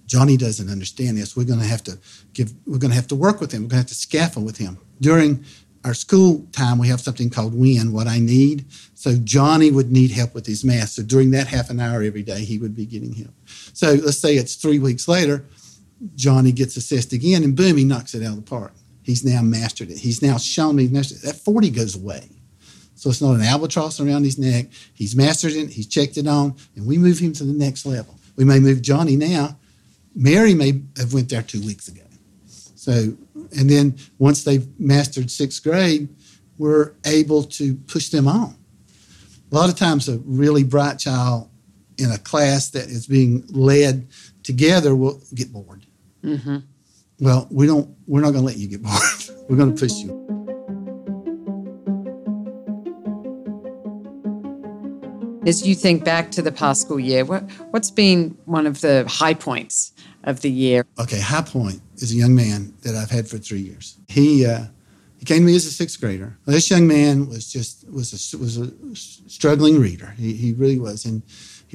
Johnny 0.05 0.37
doesn't 0.37 0.69
understand 0.69 1.17
this. 1.17 1.37
We're 1.37 1.45
going 1.45 1.59
to 1.59 1.65
have 1.65 1.83
to 1.83 1.99
give. 2.33 2.51
We're 2.65 2.79
going 2.79 2.91
to 2.91 2.95
have 2.95 3.07
to 3.07 3.15
work 3.15 3.39
with 3.39 3.51
him. 3.51 3.63
We're 3.63 3.69
going 3.69 3.83
to 3.83 3.83
have 3.83 3.87
to 3.87 3.95
scaffold 3.95 4.45
with 4.45 4.57
him. 4.57 4.77
During 4.99 5.45
our 5.83 5.93
school 5.93 6.47
time, 6.51 6.79
we 6.79 6.87
have 6.87 6.99
something 6.99 7.29
called 7.29 7.53
WIN, 7.53 7.93
what 7.93 8.07
I 8.07 8.17
need. 8.17 8.65
So 8.95 9.15
Johnny 9.17 9.69
would 9.69 9.91
need 9.91 10.09
help 10.09 10.33
with 10.33 10.47
his 10.47 10.65
math. 10.65 10.89
So 10.89 11.03
during 11.03 11.29
that 11.31 11.45
half 11.45 11.69
an 11.69 11.79
hour 11.79 12.01
every 12.01 12.23
day, 12.23 12.43
he 12.43 12.57
would 12.57 12.75
be 12.75 12.87
getting 12.87 13.13
help. 13.13 13.33
So 13.73 13.93
let's 13.93 14.17
say 14.17 14.35
it's 14.35 14.55
three 14.55 14.79
weeks 14.79 15.07
later, 15.07 15.45
Johnny 16.15 16.51
gets 16.51 16.77
assessed 16.77 17.13
again, 17.13 17.43
and 17.43 17.55
boom, 17.55 17.77
he 17.77 17.83
knocks 17.83 18.13
it 18.13 18.23
out 18.23 18.31
of 18.31 18.35
the 18.37 18.41
park. 18.49 18.73
He's 19.03 19.23
now 19.23 19.41
mastered 19.41 19.91
it. 19.91 19.99
He's 19.99 20.21
now 20.21 20.37
shown 20.37 20.75
me. 20.75 20.87
That 20.87 21.39
40 21.43 21.69
goes 21.69 21.95
away. 21.95 22.29
So 22.95 23.09
it's 23.09 23.21
not 23.21 23.35
an 23.35 23.41
albatross 23.41 23.99
around 23.99 24.23
his 24.23 24.39
neck. 24.39 24.67
He's 24.93 25.15
mastered 25.15 25.53
it, 25.53 25.69
he's 25.69 25.87
checked 25.87 26.17
it 26.17 26.27
on, 26.27 26.55
and 26.75 26.87
we 26.87 26.97
move 26.97 27.19
him 27.19 27.33
to 27.33 27.43
the 27.43 27.53
next 27.53 27.85
level. 27.85 28.15
We 28.35 28.45
may 28.45 28.59
move 28.59 28.81
Johnny 28.81 29.15
now 29.15 29.57
Mary 30.15 30.53
may 30.53 30.81
have 30.97 31.13
went 31.13 31.29
there 31.29 31.41
two 31.41 31.61
weeks 31.61 31.89
ago. 31.89 32.01
So, 32.47 33.17
and 33.57 33.69
then 33.69 33.97
once 34.17 34.43
they've 34.43 34.67
mastered 34.79 35.29
sixth 35.29 35.61
grade, 35.61 36.07
we're 36.57 36.93
able 37.05 37.43
to 37.43 37.75
push 37.75 38.09
them 38.09 38.27
on. 38.27 38.55
A 39.51 39.55
lot 39.55 39.69
of 39.69 39.75
times, 39.75 40.07
a 40.07 40.19
really 40.19 40.63
bright 40.63 40.97
child 40.97 41.49
in 41.97 42.11
a 42.11 42.17
class 42.17 42.69
that 42.69 42.85
is 42.85 43.07
being 43.07 43.45
led 43.49 44.07
together 44.43 44.95
will 44.95 45.21
get 45.33 45.51
bored. 45.51 45.85
Mm-hmm. 46.23 46.57
Well, 47.19 47.47
we 47.49 47.67
don't. 47.67 47.95
We're 48.07 48.21
not 48.21 48.31
going 48.31 48.41
to 48.41 48.47
let 48.47 48.57
you 48.57 48.67
get 48.67 48.83
bored. 48.83 49.01
we're 49.49 49.57
going 49.57 49.73
to 49.73 49.79
push 49.79 49.93
you. 49.93 50.25
As 55.45 55.65
you 55.65 55.75
think 55.75 56.03
back 56.03 56.31
to 56.31 56.41
the 56.41 56.51
past 56.51 56.81
school 56.81 56.99
year, 56.99 57.23
what, 57.23 57.43
what's 57.69 57.91
been 57.91 58.35
one 58.45 58.65
of 58.65 58.81
the 58.81 59.05
high 59.07 59.35
points 59.35 59.93
of 60.23 60.41
the 60.41 60.49
year? 60.49 60.87
Okay, 60.97 61.19
High 61.19 61.43
Point 61.43 61.81
is 61.97 62.11
a 62.11 62.15
young 62.15 62.33
man 62.33 62.73
that 62.81 62.95
I've 62.95 63.11
had 63.11 63.27
for 63.27 63.37
three 63.37 63.59
years. 63.59 63.97
He 64.07 64.45
uh, 64.45 64.65
he 65.19 65.25
came 65.25 65.41
to 65.41 65.45
me 65.45 65.55
as 65.55 65.65
a 65.65 65.71
sixth 65.71 65.99
grader. 65.99 66.37
This 66.45 66.69
young 66.69 66.87
man 66.87 67.29
was 67.29 67.51
just 67.51 67.87
was 67.89 68.33
a, 68.33 68.37
was 68.37 68.57
a 68.57 69.29
struggling 69.29 69.79
reader. 69.79 70.15
He, 70.17 70.33
he 70.33 70.53
really 70.53 70.79
was, 70.79 71.05
and 71.05 71.21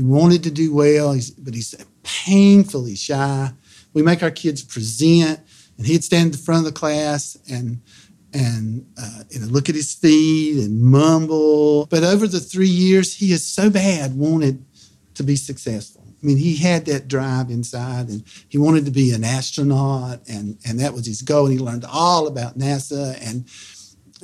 he 0.00 0.06
wanted 0.06 0.42
to 0.44 0.50
do 0.50 0.72
well. 0.72 1.12
He's, 1.12 1.30
but 1.30 1.52
he's 1.52 1.74
painfully 2.02 2.94
shy. 2.94 3.50
We 3.92 4.00
make 4.00 4.22
our 4.22 4.30
kids 4.30 4.64
present, 4.64 5.40
and 5.76 5.86
he'd 5.86 6.02
stand 6.02 6.26
in 6.26 6.32
the 6.32 6.38
front 6.38 6.66
of 6.66 6.72
the 6.72 6.78
class 6.78 7.36
and 7.50 7.82
and 8.32 8.86
uh, 8.96 9.24
look 9.48 9.68
at 9.68 9.74
his 9.74 9.92
feet 9.92 10.64
and 10.64 10.80
mumble. 10.80 11.84
But 11.86 12.02
over 12.02 12.26
the 12.26 12.40
three 12.40 12.68
years, 12.68 13.14
he 13.14 13.32
has 13.32 13.44
so 13.44 13.68
bad 13.68 14.16
wanted 14.16 14.64
to 15.16 15.22
be 15.22 15.36
successful. 15.36 16.06
I 16.06 16.26
mean, 16.26 16.38
he 16.38 16.56
had 16.56 16.86
that 16.86 17.06
drive 17.06 17.50
inside 17.50 18.08
and 18.08 18.24
he 18.48 18.56
wanted 18.56 18.86
to 18.86 18.90
be 18.90 19.12
an 19.12 19.22
astronaut, 19.22 20.20
and, 20.30 20.56
and 20.64 20.80
that 20.80 20.94
was 20.94 21.04
his 21.04 21.20
goal. 21.20 21.46
And 21.46 21.58
he 21.58 21.58
learned 21.58 21.84
all 21.84 22.26
about 22.26 22.56
NASA. 22.56 23.18
And 23.20 23.46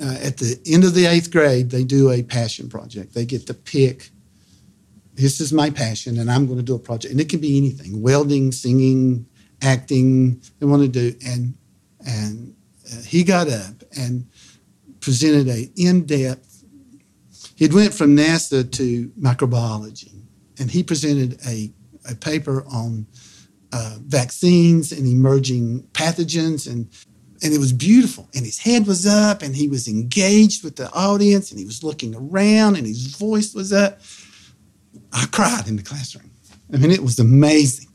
uh, 0.01 0.25
at 0.25 0.37
the 0.37 0.59
end 0.65 0.85
of 0.85 0.95
the 0.95 1.05
eighth 1.05 1.29
grade, 1.29 1.69
they 1.69 1.83
do 1.83 2.09
a 2.09 2.23
passion 2.23 2.67
project. 2.67 3.13
They 3.13 3.25
get 3.25 3.45
to 3.45 3.53
pick 3.53 4.09
this 5.17 5.41
is 5.41 5.51
my 5.51 5.69
passion, 5.69 6.19
and 6.19 6.31
I'm 6.31 6.45
going 6.45 6.57
to 6.57 6.63
do 6.63 6.75
a 6.75 6.79
project. 6.79 7.11
And 7.11 7.19
it 7.19 7.27
can 7.29 7.39
be 7.39 7.57
anything 7.57 8.01
welding, 8.01 8.51
singing, 8.51 9.25
acting, 9.61 10.41
they 10.59 10.65
want 10.65 10.83
to 10.83 10.87
do. 10.87 11.15
And, 11.25 11.55
and 12.07 12.55
uh, 12.91 13.01
he 13.01 13.23
got 13.23 13.49
up 13.49 13.83
and 13.97 14.27
presented 14.99 15.47
a 15.49 15.69
in-depth, 15.75 16.63
he 17.55 17.67
went 17.67 17.93
from 17.93 18.15
NASA 18.15 18.71
to 18.73 19.09
microbiology 19.19 20.13
and 20.59 20.69
he 20.69 20.83
presented 20.83 21.39
a 21.47 21.71
a 22.09 22.15
paper 22.15 22.63
on 22.71 23.05
uh, 23.73 23.97
vaccines 24.01 24.91
and 24.91 25.05
emerging 25.05 25.83
pathogens 25.93 26.71
and 26.71 26.89
and 27.43 27.53
it 27.53 27.59
was 27.59 27.73
beautiful 27.73 28.27
and 28.33 28.45
his 28.45 28.57
head 28.57 28.87
was 28.87 29.05
up 29.05 29.41
and 29.41 29.55
he 29.55 29.67
was 29.67 29.87
engaged 29.87 30.63
with 30.63 30.75
the 30.75 30.91
audience 30.93 31.51
and 31.51 31.59
he 31.59 31.65
was 31.65 31.83
looking 31.83 32.15
around 32.15 32.75
and 32.75 32.87
his 32.87 33.15
voice 33.15 33.53
was 33.53 33.73
up 33.73 33.99
i 35.13 35.25
cried 35.31 35.67
in 35.67 35.75
the 35.75 35.83
classroom 35.83 36.29
i 36.73 36.77
mean 36.77 36.91
it 36.91 37.03
was 37.03 37.19
amazing 37.19 37.87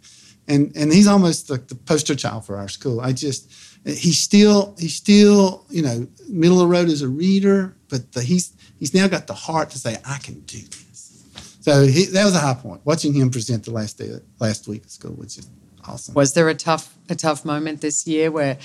and 0.48 0.72
and 0.76 0.92
he's 0.92 1.06
almost 1.06 1.50
like 1.50 1.68
the 1.68 1.74
poster 1.74 2.14
child 2.14 2.44
for 2.44 2.56
our 2.56 2.68
school 2.68 3.00
i 3.00 3.12
just 3.12 3.50
he's 3.84 4.18
still 4.18 4.74
he's 4.78 4.94
still 4.94 5.64
you 5.70 5.82
know 5.82 6.06
middle 6.28 6.60
of 6.60 6.68
the 6.68 6.74
road 6.74 6.88
as 6.88 7.02
a 7.02 7.08
reader 7.08 7.76
but 7.88 8.12
the, 8.12 8.22
he's 8.22 8.54
he's 8.78 8.94
now 8.94 9.06
got 9.06 9.26
the 9.26 9.34
heart 9.34 9.70
to 9.70 9.78
say 9.78 9.96
i 10.04 10.18
can 10.18 10.40
do 10.40 10.58
this 10.58 10.82
so 11.62 11.86
he, 11.86 12.06
that 12.06 12.24
was 12.24 12.34
a 12.34 12.40
high 12.40 12.54
point. 12.54 12.80
Watching 12.84 13.14
him 13.14 13.30
present 13.30 13.64
the 13.64 13.70
last 13.70 13.96
day, 13.96 14.10
last 14.40 14.66
week 14.66 14.82
at 14.82 14.90
school 14.90 15.14
was 15.14 15.36
just 15.36 15.48
awesome. 15.84 16.14
Was 16.14 16.34
there 16.34 16.48
a 16.48 16.56
tough 16.56 16.96
a 17.08 17.14
tough 17.14 17.44
moment 17.44 17.80
this 17.80 18.04
year 18.04 18.32
where, 18.32 18.58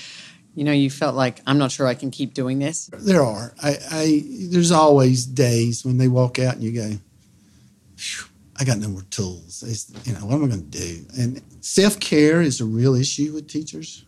you 0.56 0.64
know, 0.64 0.72
you 0.72 0.90
felt 0.90 1.14
like 1.14 1.40
I'm 1.46 1.58
not 1.58 1.70
sure 1.70 1.86
I 1.86 1.94
can 1.94 2.10
keep 2.10 2.34
doing 2.34 2.58
this? 2.58 2.90
There 2.92 3.22
are. 3.22 3.54
I, 3.62 3.76
I 3.90 4.22
there's 4.50 4.72
always 4.72 5.26
days 5.26 5.84
when 5.84 5.98
they 5.98 6.08
walk 6.08 6.40
out 6.40 6.54
and 6.54 6.64
you 6.64 6.72
go, 6.72 6.90
I 8.60 8.64
got 8.64 8.78
no 8.78 8.88
more 8.88 9.02
tools. 9.10 9.62
It's, 9.66 9.92
you 10.06 10.14
know, 10.14 10.26
what 10.26 10.34
am 10.34 10.44
I 10.44 10.48
going 10.48 10.70
to 10.70 10.78
do? 10.78 11.04
And 11.16 11.42
self 11.60 11.98
care 12.00 12.42
is 12.42 12.60
a 12.60 12.64
real 12.64 12.94
issue 12.94 13.32
with 13.32 13.48
teachers 13.48 14.04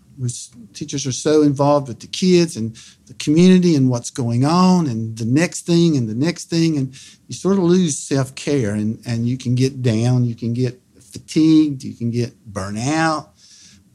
teachers 0.75 1.07
are 1.07 1.13
so 1.13 1.43
involved 1.43 1.89
with 1.89 2.01
the 2.01 2.07
kids 2.07 2.57
and 2.57 2.77
the 3.07 3.15
community 3.15 3.75
and 3.75 3.89
what's 3.89 4.11
going 4.11 4.45
on 4.45 4.87
and 4.87 5.17
the 5.17 5.25
next 5.25 5.67
thing 5.67 5.97
and 5.97 6.09
the 6.09 6.15
next 6.15 6.51
thing 6.51 6.77
and 6.77 6.93
you 7.29 7.35
sort 7.35 7.57
of 7.57 7.65
lose 7.65 7.97
self-care 7.97 8.75
and, 8.75 9.01
and 9.07 9.27
you 9.27 9.39
can 9.39 9.55
get 9.55 9.83
down 9.83 10.25
you 10.25 10.35
can 10.35 10.53
get 10.53 10.81
fatigued 11.01 11.83
you 11.83 11.95
can 11.95 12.11
get 12.11 12.33
burnout 12.53 13.29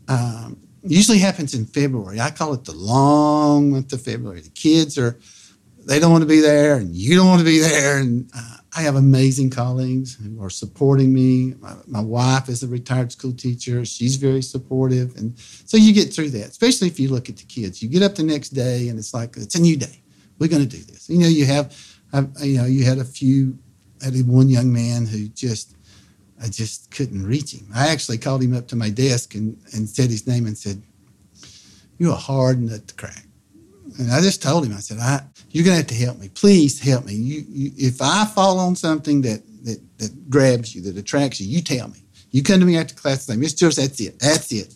um, 0.08 0.58
usually 0.84 1.20
happens 1.20 1.54
in 1.54 1.66
february 1.66 2.20
i 2.20 2.32
call 2.32 2.54
it 2.54 2.66
the 2.66 2.74
long 2.74 3.72
month 3.72 3.94
of 3.94 4.02
february 4.02 4.42
the 4.42 4.50
kids 4.50 4.98
are 4.98 5.20
they 5.86 6.00
don't 6.00 6.12
want 6.12 6.24
to 6.24 6.28
be 6.28 6.40
there 6.40 6.78
and 6.78 6.96
you 6.96 7.16
don't 7.16 7.28
want 7.28 7.40
to 7.40 7.46
be 7.46 7.60
there 7.60 8.00
and 8.00 8.30
uh, 8.36 8.58
I 8.78 8.82
have 8.82 8.96
amazing 8.96 9.52
colleagues 9.52 10.16
who 10.16 10.44
are 10.44 10.50
supporting 10.50 11.14
me. 11.14 11.54
My, 11.62 11.76
my, 11.88 12.02
wife 12.02 12.50
is 12.50 12.62
a 12.62 12.68
retired 12.68 13.10
school 13.10 13.32
teacher. 13.32 13.86
She's 13.86 14.18
very 14.18 14.42
supportive. 14.42 15.16
And 15.16 15.40
so 15.40 15.78
you 15.78 15.94
get 15.94 16.14
through 16.14 16.32
that, 16.32 16.50
especially 16.50 16.88
if 16.88 17.00
you 17.00 17.08
look 17.10 17.30
at 17.30 17.38
the 17.38 17.46
kids. 17.46 17.82
You 17.82 17.88
get 17.88 18.04
up 18.04 18.16
the 18.16 18.24
next 18.24 18.50
day 18.50 18.90
and 18.90 19.00
it's 19.00 19.14
like, 19.14 19.38
it's 19.38 19.56
a 19.56 19.62
new 19.62 19.78
day. 19.78 20.02
We're 20.40 20.50
going 20.50 20.68
to 20.68 20.78
do 20.78 20.84
this. 20.84 21.10
You 21.10 21.20
know, 21.20 21.28
you 21.28 21.46
have, 21.46 21.74
you 22.42 22.58
know, 22.58 22.66
you 22.66 22.84
had 22.84 22.98
a 22.98 23.06
few, 23.06 23.58
I 24.02 24.06
had 24.06 24.28
one 24.28 24.50
young 24.50 24.74
man 24.74 25.06
who 25.06 25.30
just, 25.30 25.78
I 26.42 26.50
just 26.50 26.92
couldn't 26.92 27.26
reach 27.26 27.54
him. 27.54 27.68
I 27.74 27.88
actually 27.88 28.18
called 28.18 28.44
him 28.44 28.54
up 28.54 28.68
to 28.68 28.76
my 28.76 28.90
desk 28.90 29.36
and, 29.36 29.58
and 29.74 29.88
said 29.88 30.10
his 30.10 30.28
name 30.28 30.48
and 30.48 30.58
said, 30.58 30.84
You're 31.98 32.12
a 32.12 32.16
hard 32.16 32.62
nut 32.62 32.90
to 32.90 32.96
crack. 32.96 33.26
And 33.98 34.12
I 34.12 34.22
just 34.22 34.42
told 34.42 34.66
him, 34.66 34.74
I 34.74 34.80
said, 34.80 35.00
I, 35.00 35.24
you're 35.50 35.64
going 35.64 35.76
to 35.76 35.82
have 35.82 35.88
to 35.88 36.06
help 36.06 36.20
me. 36.20 36.30
Please 36.30 36.80
help 36.80 37.06
me. 37.06 37.14
You, 37.14 37.46
you, 37.48 37.72
if 37.78 38.02
I 38.02 38.26
fall 38.26 38.60
on 38.60 38.76
something 38.76 39.22
that, 39.22 39.42
that, 39.64 39.80
that 40.00 40.30
grabs 40.30 40.76
you, 40.76 40.82
that 40.84 40.98
attracts 40.98 41.40
you, 41.40 41.48
you 41.48 41.62
tell 41.62 41.88
me. 41.88 42.00
You 42.32 42.44
come 42.44 42.60
to 42.60 42.66
me 42.66 42.78
after 42.78 42.94
class 42.94 43.28
and 43.28 43.36
say, 43.36 43.40
Miss 43.40 43.54
George, 43.54 43.76
that's 43.76 44.00
it. 44.02 44.20
That's 44.20 44.52
it. 44.52 44.74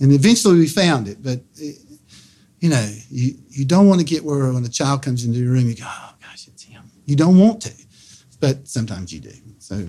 And 0.00 0.12
eventually 0.12 0.58
we 0.58 0.68
found 0.68 1.08
it. 1.08 1.22
But, 1.22 1.40
it, 1.56 1.76
you 2.60 2.70
know, 2.70 2.90
you, 3.10 3.34
you 3.50 3.66
don't 3.66 3.86
want 3.86 4.00
to 4.00 4.06
get 4.06 4.24
where 4.24 4.50
when 4.50 4.64
a 4.64 4.68
child 4.70 5.02
comes 5.02 5.24
into 5.24 5.38
your 5.38 5.52
room, 5.52 5.68
you 5.68 5.74
go, 5.74 5.84
oh, 5.86 6.14
gosh, 6.22 6.48
it's 6.48 6.62
him. 6.62 6.82
You 7.04 7.16
don't 7.16 7.38
want 7.38 7.60
to. 7.62 7.72
But 8.40 8.66
sometimes 8.66 9.12
you 9.12 9.20
do. 9.20 9.32
So 9.58 9.86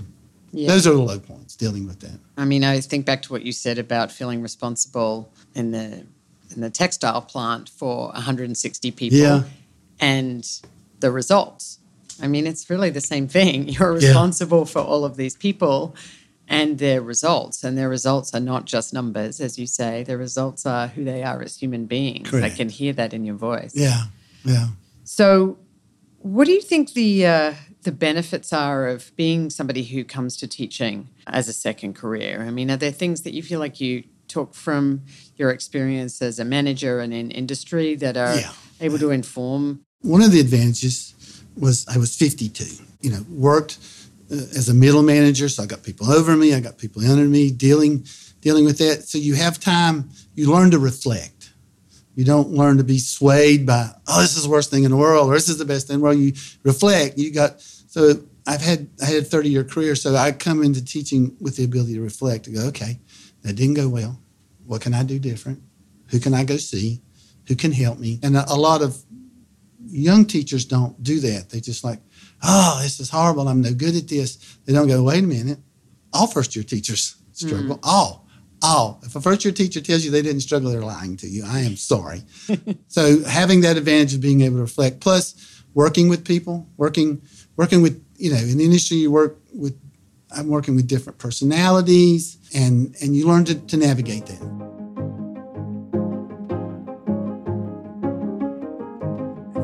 yeah. 0.51 0.67
those 0.67 0.85
are 0.85 0.91
the 0.91 1.01
low 1.01 1.19
points 1.19 1.55
dealing 1.55 1.87
with 1.87 2.01
that. 2.01 2.19
I 2.37 2.43
mean, 2.43 2.65
I 2.65 2.81
think 2.81 3.05
back 3.05 3.21
to 3.23 3.31
what 3.31 3.43
you 3.43 3.53
said 3.53 3.77
about 3.77 4.11
feeling 4.11 4.41
responsible 4.41 5.31
in 5.53 5.71
the 5.71 6.05
in 6.53 6.61
the 6.61 6.69
textile 6.69 7.21
plant 7.21 7.69
for 7.69 8.07
160 8.09 8.91
people. 8.91 9.17
Yeah. 9.17 9.43
And 9.99 10.45
the 10.99 11.11
results. 11.11 11.79
I 12.21 12.27
mean, 12.27 12.47
it's 12.47 12.69
really 12.69 12.89
the 12.89 13.01
same 13.01 13.27
thing. 13.27 13.67
You're 13.69 13.93
responsible 13.93 14.59
yeah. 14.59 14.65
for 14.65 14.79
all 14.79 15.05
of 15.05 15.17
these 15.17 15.35
people 15.35 15.95
and 16.47 16.77
their 16.77 17.01
results. 17.01 17.63
And 17.63 17.77
their 17.77 17.89
results 17.89 18.33
are 18.33 18.39
not 18.39 18.65
just 18.65 18.93
numbers, 18.93 19.39
as 19.41 19.57
you 19.57 19.67
say. 19.67 20.03
Their 20.03 20.17
results 20.17 20.65
are 20.65 20.87
who 20.87 21.03
they 21.03 21.23
are 21.23 21.41
as 21.41 21.57
human 21.57 21.85
beings. 21.85 22.29
Correct. 22.29 22.53
I 22.53 22.55
can 22.55 22.69
hear 22.69 22.93
that 22.93 23.13
in 23.13 23.25
your 23.25 23.35
voice. 23.35 23.73
Yeah, 23.75 24.03
yeah. 24.43 24.67
So, 25.03 25.57
what 26.19 26.45
do 26.45 26.53
you 26.53 26.61
think 26.61 26.93
the 26.93 27.25
uh, 27.25 27.53
the 27.83 27.91
benefits 27.91 28.51
are 28.53 28.87
of 28.87 29.15
being 29.15 29.49
somebody 29.49 29.83
who 29.83 30.03
comes 30.03 30.37
to 30.37 30.47
teaching 30.47 31.09
as 31.27 31.47
a 31.47 31.53
second 31.53 31.95
career? 31.95 32.43
I 32.47 32.51
mean, 32.51 32.71
are 32.71 32.77
there 32.77 32.91
things 32.91 33.21
that 33.21 33.33
you 33.33 33.43
feel 33.43 33.59
like 33.59 33.79
you 33.79 34.03
took 34.35 34.53
from 34.53 35.01
your 35.37 35.49
experience 35.49 36.21
as 36.21 36.39
a 36.39 36.43
manager 36.43 36.99
and 36.99 37.13
in 37.13 37.31
industry 37.31 37.95
that 37.95 38.17
are 38.17 38.35
yeah. 38.35 38.51
able 38.81 38.99
to 38.99 39.11
inform? 39.11 39.85
One 40.01 40.21
of 40.21 40.31
the 40.33 40.41
advantages 40.41 41.13
was 41.57 41.85
I 41.87 41.97
was 41.97 42.17
52. 42.17 42.65
You 42.99 43.11
know, 43.11 43.25
worked 43.29 43.77
uh, 44.29 44.35
as 44.59 44.67
a 44.67 44.73
middle 44.73 45.03
manager, 45.03 45.47
so 45.47 45.63
I 45.63 45.67
got 45.67 45.83
people 45.83 46.11
over 46.11 46.35
me, 46.35 46.53
I 46.53 46.59
got 46.59 46.77
people 46.77 47.01
under 47.09 47.23
me, 47.23 47.49
dealing 47.49 48.05
dealing 48.41 48.65
with 48.65 48.77
that. 48.79 49.03
So 49.03 49.17
you 49.17 49.35
have 49.35 49.57
time. 49.57 50.09
You 50.35 50.51
learn 50.51 50.71
to 50.71 50.79
reflect. 50.79 51.53
You 52.15 52.25
don't 52.25 52.49
learn 52.49 52.77
to 52.77 52.83
be 52.83 52.99
swayed 52.99 53.65
by, 53.65 53.89
oh, 54.07 54.21
this 54.21 54.37
is 54.37 54.43
the 54.43 54.49
worst 54.49 54.69
thing 54.69 54.83
in 54.83 54.91
the 54.91 54.97
world, 54.97 55.29
or 55.29 55.33
this 55.33 55.49
is 55.49 55.57
the 55.57 55.65
best 55.65 55.87
thing 55.87 55.95
in 55.95 55.99
the 55.99 56.03
world. 56.03 56.19
You 56.19 56.33
reflect. 56.63 57.17
You 57.17 57.31
got 57.31 57.61
so 57.61 58.21
I've 58.45 58.61
had 58.61 58.89
I 59.01 59.05
had 59.05 59.15
a 59.15 59.23
30 59.23 59.49
year 59.49 59.63
career, 59.63 59.95
so 59.95 60.13
I 60.13 60.33
come 60.33 60.61
into 60.61 60.83
teaching 60.83 61.37
with 61.39 61.55
the 61.55 61.63
ability 61.63 61.93
to 61.93 62.01
reflect 62.01 62.43
to 62.45 62.51
go, 62.51 62.61
okay, 62.67 62.99
that 63.45 63.53
didn't 63.53 63.75
go 63.75 63.87
well. 63.87 64.19
What 64.65 64.81
can 64.81 64.93
I 64.93 65.03
do 65.03 65.19
different? 65.19 65.61
Who 66.07 66.19
can 66.19 66.33
I 66.33 66.43
go 66.43 66.57
see? 66.57 67.01
Who 67.47 67.55
can 67.55 67.71
help 67.71 67.99
me? 67.99 68.19
And 68.23 68.35
a, 68.35 68.45
a 68.51 68.55
lot 68.55 68.81
of 68.81 68.97
young 69.87 70.25
teachers 70.25 70.65
don't 70.65 71.01
do 71.01 71.19
that. 71.21 71.49
They 71.49 71.59
just 71.59 71.83
like, 71.83 71.99
oh, 72.43 72.79
this 72.81 72.99
is 72.99 73.09
horrible. 73.09 73.47
I'm 73.47 73.61
no 73.61 73.73
good 73.73 73.95
at 73.95 74.07
this. 74.07 74.57
They 74.65 74.73
don't 74.73 74.87
go, 74.87 75.03
wait 75.03 75.23
a 75.23 75.27
minute. 75.27 75.59
All 76.13 76.27
first 76.27 76.55
year 76.55 76.63
teachers 76.63 77.15
struggle. 77.33 77.77
Mm. 77.77 77.79
All, 77.83 78.27
all. 78.63 78.99
If 79.03 79.15
a 79.15 79.21
first 79.21 79.45
year 79.45 79.53
teacher 79.53 79.81
tells 79.81 80.03
you 80.03 80.11
they 80.11 80.21
didn't 80.21 80.41
struggle, 80.41 80.71
they're 80.71 80.81
lying 80.81 81.17
to 81.17 81.27
you. 81.27 81.43
I 81.45 81.59
am 81.61 81.75
sorry. 81.75 82.23
so 82.87 83.23
having 83.23 83.61
that 83.61 83.77
advantage 83.77 84.15
of 84.15 84.21
being 84.21 84.41
able 84.41 84.57
to 84.57 84.61
reflect, 84.61 85.01
plus 85.01 85.63
working 85.73 86.09
with 86.09 86.25
people, 86.25 86.67
working, 86.77 87.21
working 87.57 87.81
with, 87.81 88.03
you 88.15 88.31
know, 88.31 88.37
in 88.37 88.57
the 88.57 88.65
industry 88.65 88.97
you 88.97 89.11
work 89.11 89.37
with, 89.53 89.79
I'm 90.31 90.47
working 90.47 90.75
with 90.75 90.87
different 90.87 91.19
personalities 91.19 92.37
and, 92.55 92.95
and 93.01 93.15
you 93.15 93.27
learn 93.27 93.45
to, 93.45 93.53
to 93.53 93.77
navigate 93.77 94.25
that. 94.25 94.41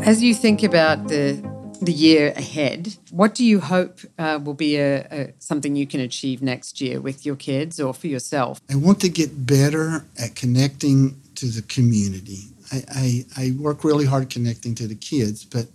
As 0.06 0.22
you 0.22 0.34
think 0.34 0.64
about 0.64 1.08
the 1.08 1.50
the 1.82 1.92
year 1.92 2.32
ahead, 2.36 2.96
what 3.10 3.34
do 3.34 3.44
you 3.44 3.60
hope 3.60 4.00
uh, 4.20 4.40
will 4.44 4.54
be 4.54 4.78
a, 4.78 5.00
a, 5.12 5.34
something 5.40 5.76
you 5.76 5.88
can 5.88 6.00
achieve 6.00 6.42
next 6.42 6.80
year 6.80 7.02
with 7.02 7.26
your 7.26 7.36
kids 7.36 7.80
or 7.80 7.92
for 7.92 8.06
yourself? 8.08 8.62
I 8.70 8.76
want 8.76 9.02
to 9.02 9.10
get 9.10 9.48
better 9.48 10.06
at 10.20 10.36
connecting 10.36 11.20
to 11.36 11.48
the 11.48 11.64
community. 11.64 12.52
I, 12.72 12.84
I, 12.90 13.26
I 13.36 13.52
work 13.58 13.84
really 13.84 14.06
hard 14.06 14.30
connecting 14.30 14.76
to 14.76 14.88
the 14.88 14.96
kids, 14.96 15.44
but 15.44 15.66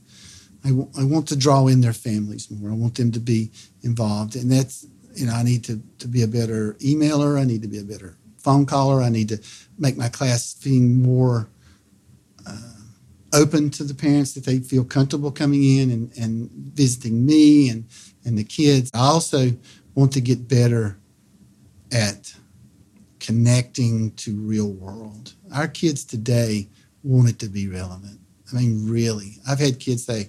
I, 0.64 0.68
w- 0.68 0.90
I 0.96 1.02
want 1.02 1.26
to 1.28 1.36
draw 1.36 1.66
in 1.66 1.80
their 1.80 1.92
families 1.92 2.50
more. 2.50 2.70
I 2.70 2.74
want 2.74 2.94
them 2.94 3.10
to 3.10 3.20
be 3.20 3.50
involved. 3.82 4.36
And 4.36 4.50
that's, 4.50 4.86
you 5.16 5.26
know, 5.26 5.32
I 5.32 5.42
need 5.42 5.64
to, 5.64 5.80
to 5.98 6.08
be 6.08 6.22
a 6.22 6.28
better 6.28 6.74
emailer. 6.74 7.40
I 7.40 7.44
need 7.44 7.62
to 7.62 7.68
be 7.68 7.78
a 7.78 7.84
better 7.84 8.16
phone 8.38 8.66
caller. 8.66 9.02
I 9.02 9.08
need 9.08 9.28
to 9.30 9.38
make 9.78 9.96
my 9.96 10.08
class 10.08 10.54
feel 10.54 10.82
more 10.82 11.48
uh, 12.46 12.72
open 13.32 13.70
to 13.70 13.84
the 13.84 13.94
parents 13.94 14.34
that 14.34 14.44
they 14.44 14.58
feel 14.58 14.84
comfortable 14.84 15.30
coming 15.30 15.62
in 15.78 15.90
and, 15.90 16.12
and 16.18 16.50
visiting 16.50 17.24
me 17.24 17.68
and, 17.70 17.86
and 18.24 18.38
the 18.38 18.44
kids. 18.44 18.90
I 18.94 19.00
also 19.00 19.52
want 19.94 20.12
to 20.12 20.20
get 20.20 20.48
better 20.48 20.98
at 21.92 22.34
connecting 23.18 24.12
to 24.12 24.36
real 24.36 24.70
world. 24.70 25.34
Our 25.52 25.68
kids 25.68 26.04
today 26.04 26.68
want 27.02 27.28
it 27.28 27.38
to 27.40 27.48
be 27.48 27.68
relevant. 27.68 28.20
I 28.52 28.56
mean, 28.56 28.88
really. 28.88 29.38
I've 29.48 29.58
had 29.58 29.80
kids 29.80 30.04
say, 30.04 30.28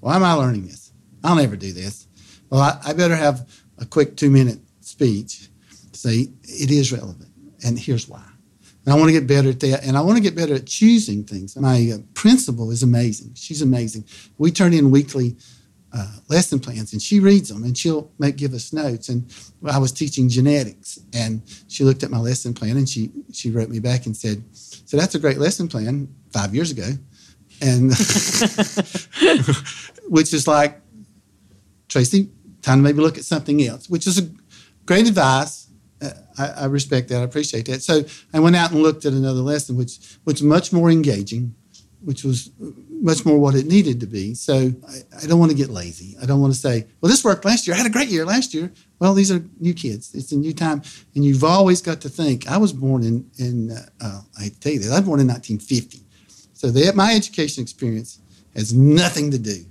Why 0.00 0.16
am 0.16 0.24
I 0.24 0.32
learning 0.32 0.66
this? 0.66 0.92
I'll 1.22 1.36
never 1.36 1.56
do 1.56 1.72
this. 1.72 2.06
Well, 2.48 2.60
I, 2.60 2.80
I 2.90 2.92
better 2.94 3.16
have 3.16 3.46
a 3.80 3.86
quick 3.86 4.16
two 4.16 4.30
minute 4.30 4.60
speech 4.80 5.48
to 5.92 5.98
say 5.98 6.28
it 6.42 6.70
is 6.70 6.92
relevant. 6.92 7.30
And 7.64 7.78
here's 7.78 8.08
why. 8.08 8.22
And 8.84 8.94
I 8.94 8.96
want 8.96 9.08
to 9.08 9.12
get 9.12 9.26
better 9.26 9.50
at 9.50 9.60
that. 9.60 9.84
And 9.84 9.96
I 9.96 10.00
want 10.00 10.16
to 10.16 10.22
get 10.22 10.34
better 10.34 10.54
at 10.54 10.66
choosing 10.66 11.24
things. 11.24 11.56
My 11.56 11.92
uh, 11.94 11.98
principal 12.14 12.70
is 12.70 12.82
amazing. 12.82 13.34
She's 13.34 13.60
amazing. 13.60 14.04
We 14.38 14.50
turn 14.50 14.72
in 14.72 14.90
weekly 14.90 15.36
uh, 15.92 16.10
lesson 16.28 16.60
plans 16.60 16.92
and 16.92 17.02
she 17.02 17.20
reads 17.20 17.48
them 17.48 17.64
and 17.64 17.76
she'll 17.76 18.10
make 18.18 18.36
give 18.36 18.54
us 18.54 18.72
notes. 18.72 19.08
And 19.08 19.32
I 19.68 19.78
was 19.78 19.92
teaching 19.92 20.28
genetics 20.28 20.98
and 21.12 21.42
she 21.68 21.84
looked 21.84 22.02
at 22.02 22.10
my 22.10 22.18
lesson 22.18 22.54
plan 22.54 22.76
and 22.76 22.88
she 22.88 23.10
she 23.32 23.50
wrote 23.50 23.68
me 23.68 23.80
back 23.80 24.06
and 24.06 24.16
said, 24.16 24.42
"So 24.52 24.96
that's 24.96 25.14
a 25.14 25.18
great 25.18 25.38
lesson 25.38 25.68
plan 25.68 26.08
five 26.32 26.54
years 26.54 26.70
ago," 26.70 26.90
and 27.60 27.90
which 30.08 30.32
is 30.32 30.46
like 30.46 30.80
Tracy, 31.88 32.30
time 32.62 32.78
to 32.78 32.82
maybe 32.82 33.00
look 33.00 33.18
at 33.18 33.24
something 33.24 33.62
else, 33.62 33.88
which 33.88 34.06
is 34.06 34.18
a 34.18 34.30
great 34.86 35.08
advice. 35.08 35.68
I, 36.38 36.46
I, 36.46 36.64
respect 36.64 37.08
that. 37.08 37.20
I 37.20 37.24
appreciate 37.24 37.66
that. 37.66 37.82
So 37.82 38.02
I 38.32 38.40
went 38.40 38.56
out 38.56 38.70
and 38.70 38.82
looked 38.82 39.04
at 39.04 39.12
another 39.12 39.40
lesson, 39.40 39.76
which 39.76 39.98
was 40.24 40.42
much 40.42 40.72
more 40.72 40.90
engaging, 40.90 41.54
which 42.02 42.24
was 42.24 42.50
much 43.00 43.24
more 43.24 43.38
what 43.38 43.54
it 43.54 43.66
needed 43.66 44.00
to 44.00 44.06
be. 44.06 44.34
So 44.34 44.72
I, 44.88 45.22
I, 45.22 45.26
don't 45.26 45.38
want 45.38 45.50
to 45.50 45.56
get 45.56 45.68
lazy. 45.68 46.16
I 46.22 46.26
don't 46.26 46.40
want 46.40 46.54
to 46.54 46.58
say, 46.58 46.86
well, 47.00 47.10
this 47.10 47.24
worked 47.24 47.44
last 47.44 47.66
year. 47.66 47.74
I 47.74 47.78
had 47.78 47.86
a 47.86 47.90
great 47.90 48.08
year 48.08 48.24
last 48.24 48.54
year. 48.54 48.72
Well, 48.98 49.14
these 49.14 49.30
are 49.30 49.44
new 49.58 49.74
kids. 49.74 50.14
It's 50.14 50.32
a 50.32 50.36
new 50.36 50.54
time. 50.54 50.82
And 51.14 51.24
you've 51.24 51.44
always 51.44 51.82
got 51.82 52.00
to 52.02 52.08
think, 52.08 52.48
I 52.48 52.56
was 52.56 52.72
born 52.72 53.02
in, 53.02 53.30
in 53.38 53.70
uh, 54.00 54.20
I 54.38 54.50
tell 54.60 54.72
you 54.72 54.78
this, 54.78 54.90
I 54.90 55.00
was 55.00 55.06
born 55.06 55.20
in 55.20 55.28
1950. 55.28 56.00
So 56.54 56.70
that 56.70 56.94
my 56.94 57.14
education 57.14 57.62
experience 57.62 58.20
has 58.54 58.74
nothing 58.74 59.30
to 59.30 59.38
do 59.38 59.64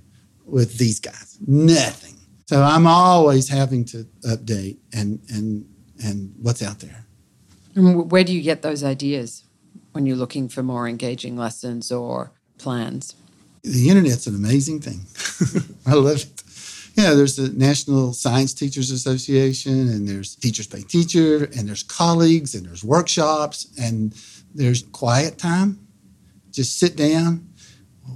with 0.44 0.78
these 0.78 0.98
guys. 0.98 1.38
Nothing. 1.46 2.09
So 2.50 2.64
I'm 2.64 2.84
always 2.84 3.48
having 3.48 3.84
to 3.84 4.08
update 4.24 4.78
and, 4.92 5.20
and 5.28 5.64
and 6.02 6.34
what's 6.42 6.64
out 6.64 6.80
there. 6.80 7.06
And 7.76 8.10
where 8.10 8.24
do 8.24 8.34
you 8.34 8.42
get 8.42 8.62
those 8.62 8.82
ideas 8.82 9.44
when 9.92 10.04
you're 10.04 10.16
looking 10.16 10.48
for 10.48 10.64
more 10.64 10.88
engaging 10.88 11.36
lessons 11.36 11.92
or 11.92 12.32
plans? 12.58 13.14
The 13.62 13.88
internet's 13.88 14.26
an 14.26 14.34
amazing 14.34 14.80
thing. 14.80 15.06
I 15.86 15.94
love 15.94 16.16
it. 16.16 16.42
Yeah, 16.96 17.14
there's 17.14 17.36
the 17.36 17.50
National 17.50 18.12
Science 18.12 18.52
Teachers 18.52 18.90
Association, 18.90 19.88
and 19.88 20.08
there's 20.08 20.34
Teachers 20.34 20.66
Pay 20.66 20.82
Teacher, 20.82 21.44
and 21.56 21.68
there's 21.68 21.84
colleagues, 21.84 22.56
and 22.56 22.66
there's 22.66 22.82
workshops, 22.82 23.68
and 23.80 24.12
there's 24.52 24.82
quiet 24.90 25.38
time. 25.38 25.86
Just 26.50 26.80
sit 26.80 26.96
down. 26.96 27.48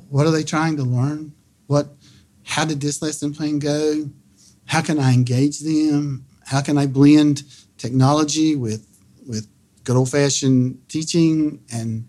What 0.08 0.26
are 0.26 0.32
they 0.32 0.42
trying 0.42 0.76
to 0.78 0.82
learn? 0.82 1.34
What? 1.68 1.94
How 2.42 2.64
did 2.64 2.80
this 2.80 3.00
lesson 3.00 3.32
plan 3.32 3.60
go? 3.60 4.10
How 4.66 4.80
can 4.82 4.98
I 4.98 5.12
engage 5.12 5.60
them? 5.60 6.24
How 6.46 6.60
can 6.60 6.78
I 6.78 6.86
blend 6.86 7.42
technology, 7.78 8.56
with 8.56 8.86
with 9.26 9.48
good 9.84 9.96
old 9.96 10.10
fashioned 10.10 10.78
teaching, 10.88 11.60
and 11.72 12.08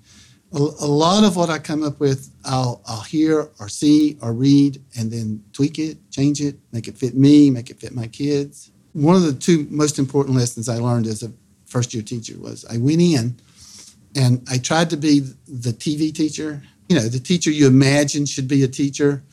a, 0.53 0.57
a, 0.57 0.87
lot 0.87 1.23
of 1.23 1.35
what 1.35 1.49
I 1.49 1.59
come 1.59 1.83
up 1.83 1.99
with, 1.99 2.29
I'll 2.43 2.81
I'll 2.87 3.01
hear 3.01 3.49
or 3.59 3.69
see 3.69 4.17
or 4.21 4.33
read, 4.33 4.81
and 4.97 5.11
then 5.11 5.43
tweak 5.53 5.79
it, 5.79 5.97
change 6.11 6.41
it, 6.41 6.55
make 6.71 6.87
it 6.87 6.97
fit 6.97 7.15
me, 7.15 7.49
make 7.49 7.69
it 7.69 7.79
fit 7.79 7.93
my 7.93 8.07
kids. 8.07 8.71
One 8.93 9.15
of 9.15 9.23
the 9.23 9.33
two 9.33 9.67
most 9.69 9.99
important 9.99 10.35
lessons 10.37 10.69
I 10.69 10.77
learned 10.77 11.07
as 11.07 11.23
a 11.23 11.31
first 11.65 11.93
year 11.93 12.03
teacher 12.03 12.37
was 12.39 12.65
I 12.65 12.77
went 12.77 13.01
in 13.01 13.35
and 14.15 14.41
I 14.49 14.57
tried 14.57 14.89
to 14.91 14.97
be 14.97 15.19
the 15.47 15.73
TV 15.73 16.13
teacher, 16.13 16.61
you 16.87 16.95
know, 16.95 17.07
the 17.07 17.19
teacher 17.19 17.51
you 17.51 17.67
imagine 17.67 18.25
should 18.25 18.47
be 18.47 18.63
a 18.63 18.67
teacher, 18.67 19.23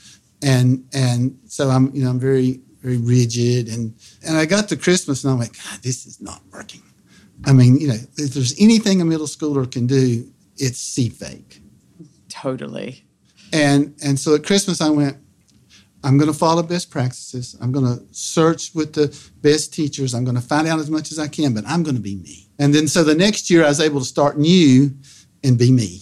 and 0.43 0.85
and 0.93 1.39
so 1.47 1.71
I'm 1.71 1.95
you 1.95 2.05
know 2.05 2.11
I'm 2.11 2.19
very 2.19 2.61
very 2.83 2.99
rigid. 2.99 3.69
And, 3.69 3.95
and 4.27 4.37
I 4.37 4.45
got 4.45 4.69
to 4.69 4.77
Christmas 4.77 5.25
and 5.25 5.33
I'm 5.33 5.39
like, 5.39 5.53
God, 5.53 5.81
this 5.83 6.05
is 6.07 6.21
not 6.21 6.43
working. 6.53 6.83
I 7.45 7.53
mean, 7.53 7.79
you 7.79 7.89
know, 7.89 7.99
if 8.17 8.35
there's 8.35 8.59
anything 8.61 9.01
a 9.01 9.05
middle 9.05 9.27
schooler 9.27 9.71
can 9.71 9.87
do, 9.87 10.29
it's 10.57 10.79
see 10.79 11.09
fake. 11.09 11.61
Totally. 12.29 13.05
And 13.53 13.95
and 14.03 14.19
so 14.19 14.35
at 14.35 14.45
Christmas 14.45 14.81
I 14.81 14.91
went, 14.91 15.17
I'm 16.05 16.19
going 16.19 16.31
to 16.31 16.37
follow 16.37 16.63
best 16.63 16.91
practices. 16.91 17.57
I'm 17.61 17.71
going 17.71 17.85
to 17.85 18.03
search 18.13 18.75
with 18.75 18.95
the 18.95 19.17
best 19.41 19.73
teachers. 19.73 20.15
I'm 20.15 20.25
going 20.25 20.37
to 20.37 20.43
find 20.43 20.67
out 20.67 20.79
as 20.79 20.91
much 20.91 21.13
as 21.13 21.19
I 21.19 21.29
can, 21.29 21.55
but 21.55 21.65
I'm 21.67 21.83
going 21.83 21.95
to 21.95 22.03
be 22.03 22.17
me. 22.17 22.49
And 22.59 22.75
then 22.75 22.89
so 22.89 23.05
the 23.05 23.15
next 23.15 23.51
year 23.51 23.65
I 23.65 23.69
was 23.69 23.81
able 23.81 24.01
to 24.01 24.07
start 24.07 24.39
new 24.39 24.93
and 25.45 25.59
be 25.59 25.71
me. 25.71 26.01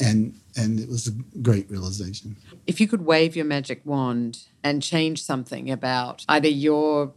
And 0.00 0.34
and 0.56 0.80
it 0.80 0.88
was 0.88 1.06
a 1.06 1.12
great 1.40 1.70
realization. 1.70 2.36
If 2.66 2.80
you 2.80 2.88
could 2.88 3.04
wave 3.04 3.36
your 3.36 3.44
magic 3.44 3.82
wand 3.84 4.44
and 4.64 4.82
change 4.82 5.22
something 5.22 5.70
about 5.70 6.24
either 6.28 6.48
your 6.48 7.12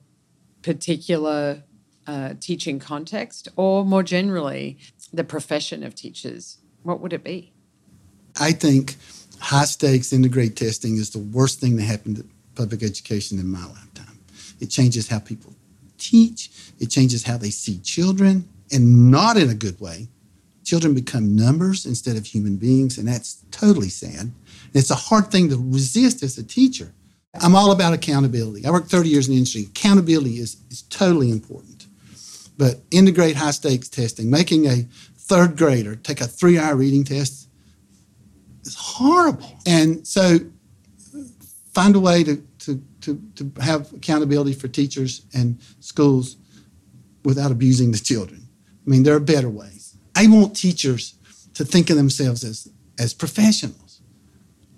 particular 0.62 1.64
uh, 2.06 2.34
teaching 2.40 2.80
context 2.80 3.48
or 3.56 3.86
more 3.86 4.04
generally 4.04 4.78
the 5.14 5.24
profession 5.24 5.84
of 5.84 5.96
teachers, 5.96 6.58
what 6.84 7.00
would 7.00 7.14
it 7.14 7.24
be? 7.24 7.54
I 8.40 8.52
think 8.52 8.96
high 9.40 9.66
stakes 9.66 10.12
integrate 10.14 10.56
testing 10.56 10.98
is 10.98 11.12
the 11.12 11.20
worst 11.20 11.60
thing 11.60 11.78
that 11.78 11.84
happened 11.84 12.18
to 12.18 12.26
public 12.56 12.84
education 12.84 13.40
in 13.40 13.48
my 13.48 13.66
lifetime. 13.66 14.20
It 14.60 14.68
changes 14.68 15.08
how 15.08 15.20
people 15.20 15.54
teach, 15.98 16.52
it 16.80 16.88
changes 16.88 17.24
how 17.24 17.38
they 17.38 17.50
see 17.50 17.80
children, 17.80 18.48
and 18.72 19.12
not 19.12 19.38
in 19.38 19.50
a 19.50 19.56
good 19.56 19.80
way. 19.80 20.08
Children 20.70 20.94
become 20.94 21.36
numbers 21.36 21.88
instead 21.88 22.16
of 22.16 22.28
human 22.28 22.58
beings, 22.58 23.00
and 23.00 23.08
that's 23.08 23.44
totally 23.50 23.90
sad. 23.90 24.20
And 24.20 24.34
it's 24.76 24.92
a 24.92 24.96
hard 25.10 25.32
thing 25.32 25.50
to 25.50 25.58
resist 25.58 26.22
as 26.22 26.38
a 26.38 26.44
teacher. 26.44 26.94
I'm 27.42 27.56
all 27.56 27.72
about 27.72 27.94
accountability. 27.94 28.68
I 28.68 28.70
worked 28.70 28.92
30 28.92 29.10
years 29.10 29.28
in 29.28 29.32
the 29.32 29.40
industry. 29.40 29.64
Accountability 29.64 30.38
is, 30.38 30.58
is 30.70 30.84
totally 30.84 31.32
important. 31.32 31.88
But 32.56 32.82
integrate 32.92 33.36
high 33.36 33.50
stakes 33.50 33.90
testing, 33.90 34.30
making 34.30 34.68
a 34.68 34.86
third 35.18 35.58
grader 35.58 35.96
take 35.96 36.22
a 36.22 36.28
three 36.28 36.60
hour 36.60 36.76
reading 36.76 37.04
test 37.04 37.50
is 38.64 38.76
horrible. 38.76 39.60
And 39.66 40.06
so 40.08 40.38
find 41.74 41.96
a 41.96 42.00
way 42.00 42.24
to, 42.26 42.44
to, 42.60 42.84
to, 43.02 43.20
to 43.38 43.52
have 43.60 43.92
accountability 43.92 44.54
for 44.54 44.68
teachers 44.68 45.26
and 45.34 45.60
schools 45.80 46.36
without 47.24 47.52
abusing 47.52 47.90
the 47.90 47.98
children. 47.98 48.48
I 48.86 48.90
mean, 48.92 49.02
there 49.02 49.16
are 49.16 49.20
better 49.20 49.50
ways. 49.50 49.79
I 50.16 50.28
want 50.28 50.56
teachers 50.56 51.16
to 51.54 51.66
think 51.66 51.90
of 51.90 51.98
themselves 51.98 52.44
as, 52.44 52.70
as 52.98 53.14
professionals. 53.14 54.02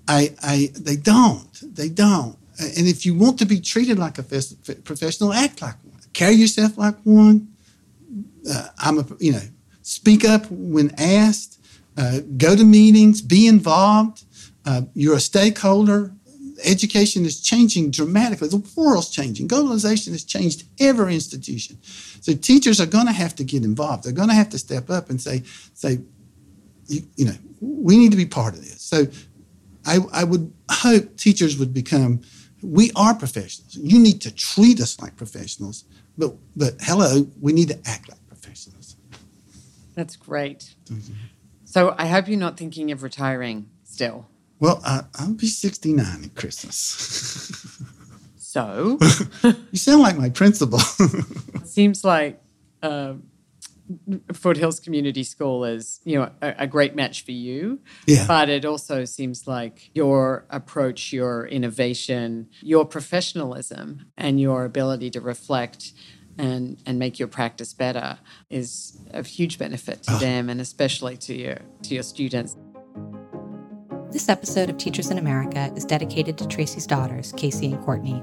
I, 0.08 0.36
I, 0.44 0.72
they 0.74 0.96
don't. 0.96 1.76
They 1.76 1.90
don't. 1.90 2.38
And 2.60 2.88
if 2.88 3.06
you 3.06 3.16
want 3.16 3.40
to 3.40 3.46
be 3.46 3.60
treated 3.60 3.98
like 3.98 4.18
a 4.20 4.24
professional, 4.24 5.34
act 5.34 5.62
like 5.62 5.76
one. 5.84 6.02
Carry 6.14 6.36
yourself 6.36 6.78
like 6.78 6.96
one. 7.04 7.48
Uh, 8.50 8.68
I'm 8.78 9.00
a, 9.00 9.06
you 9.20 9.32
know, 9.32 9.42
speak 9.82 10.26
up 10.26 10.46
when 10.50 10.94
asked. 11.00 11.60
Uh, 11.98 12.20
go 12.38 12.56
to 12.56 12.64
meetings. 12.64 13.22
Be 13.22 13.48
involved. 13.48 14.24
Uh, 14.66 14.84
you're 14.94 15.16
a 15.16 15.20
stakeholder. 15.20 16.14
Education 16.64 17.26
is 17.26 17.42
changing 17.42 17.92
dramatically. 17.92 18.48
The 18.48 18.64
world's 18.76 19.10
changing. 19.10 19.48
Globalization 19.48 20.12
has 20.12 20.24
changed 20.24 20.64
every 20.80 21.14
institution. 21.14 21.78
So 21.84 22.34
teachers 22.34 22.80
are 22.80 22.86
going 22.86 23.08
to 23.08 23.12
have 23.14 23.36
to 23.36 23.44
get 23.44 23.64
involved. 23.64 24.04
They're 24.04 24.14
going 24.14 24.30
to 24.30 24.36
have 24.36 24.50
to 24.50 24.60
step 24.60 24.90
up 24.90 25.10
and 25.10 25.20
say, 25.20 25.44
say, 25.74 26.00
you, 26.88 27.02
you 27.16 27.26
know, 27.26 27.36
we 27.60 27.98
need 27.98 28.12
to 28.12 28.18
be 28.18 28.26
part 28.26 28.54
of 28.54 28.62
this. 28.62 28.82
So 28.82 29.08
I, 29.86 30.00
I 30.12 30.24
would 30.24 30.52
hope 30.70 31.18
teachers 31.18 31.58
would 31.58 31.74
become 31.74 32.22
we 32.64 32.92
are 32.96 33.16
professionals. 33.16 33.76
You 33.76 34.00
need 34.00 34.22
to 34.22 34.32
treat 34.34 34.80
us 34.80 35.00
like 35.02 35.16
professionals, 35.16 35.86
but 36.18 36.36
but 36.56 36.76
hello, 36.82 37.28
we 37.40 37.54
need 37.54 37.70
to 37.70 37.80
act 37.86 38.10
like 38.10 38.20
professionals. 38.28 38.96
That's 39.96 40.16
great. 40.16 40.76
Mm-hmm. 40.86 41.14
So 41.66 41.96
I 41.98 42.08
hope 42.08 42.28
you're 42.28 42.38
not 42.38 42.58
thinking 42.58 42.92
of 42.92 43.02
retiring 43.02 43.70
still. 43.84 44.28
Well, 44.62 44.80
I, 44.86 45.04
will 45.26 45.34
be 45.34 45.48
69 45.48 46.24
at 46.24 46.36
Christmas. 46.36 47.82
so 48.38 49.00
you 49.44 49.78
sound 49.78 50.02
like 50.02 50.18
my 50.18 50.30
principal. 50.30 50.80
Seems 51.66 52.06
like. 52.06 52.42
Uh, 52.82 53.16
Foothills 54.32 54.80
Community 54.80 55.24
School 55.24 55.66
is, 55.66 56.00
you 56.06 56.18
know, 56.18 56.32
a, 56.42 56.56
a, 56.60 56.68
great 56.68 56.96
match 56.96 57.26
for 57.26 57.34
you. 57.34 57.82
Yeah. 58.08 58.26
But 58.26 58.48
it 58.48 58.64
also 58.64 59.04
seems 59.04 59.48
like 59.48 59.92
your 59.94 60.46
approach, 60.50 61.12
your 61.12 61.46
innovation, 61.46 62.48
your 62.62 62.86
professionalism, 62.86 64.06
and 64.18 64.40
your 64.40 64.64
ability 64.64 65.10
to 65.12 65.20
reflect 65.20 65.92
and 66.38 66.82
and 66.86 66.98
make 66.98 67.20
your 67.20 67.28
practice 67.28 67.74
better 67.74 68.18
is 68.50 68.98
of 69.12 69.28
huge 69.28 69.60
benefit 69.60 70.04
to 70.04 70.14
oh. 70.14 70.20
them 70.20 70.50
and 70.50 70.62
especially 70.62 71.18
to 71.18 71.36
your 71.36 71.58
to 71.84 71.94
your 71.94 72.04
students. 72.04 72.56
This 74.12 74.28
episode 74.28 74.70
of 74.70 74.78
Teachers 74.78 75.10
in 75.10 75.18
America 75.18 75.72
is 75.74 75.86
dedicated 75.86 76.38
to 76.38 76.46
Tracy's 76.46 76.86
daughters, 76.86 77.32
Casey 77.38 77.72
and 77.72 77.82
Courtney. 77.82 78.22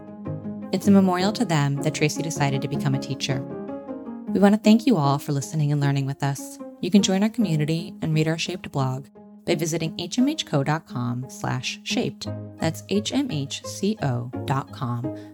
It's 0.70 0.87
a 0.87 0.90
memorial 0.90 1.33
to 1.33 1.46
them 1.46 1.77
that 1.77 1.94
Tracy 1.94 2.20
decided 2.20 2.61
to 2.61 2.68
become 2.68 2.94
a 2.94 2.98
teacher. 2.98 3.40
We 4.29 4.38
want 4.38 4.55
to 4.55 4.61
thank 4.61 4.87
you 4.87 4.98
all 4.98 5.18
for 5.18 5.33
listening 5.33 5.72
and 5.72 5.81
learning 5.81 6.05
with 6.05 6.22
us. 6.22 6.59
You 6.83 6.90
can 6.90 7.01
join 7.01 7.22
our 7.22 7.31
community 7.31 7.94
and 8.03 8.12
read 8.12 8.29
our 8.29 8.37
Shaped 8.37 8.70
blog 8.70 9.07
by 9.46 9.55
visiting 9.55 9.96
hmhco.com 9.96 11.31
slash 11.31 11.81
shaped. 11.85 12.29
That's 12.59 12.83
hmhco.com 12.83 13.57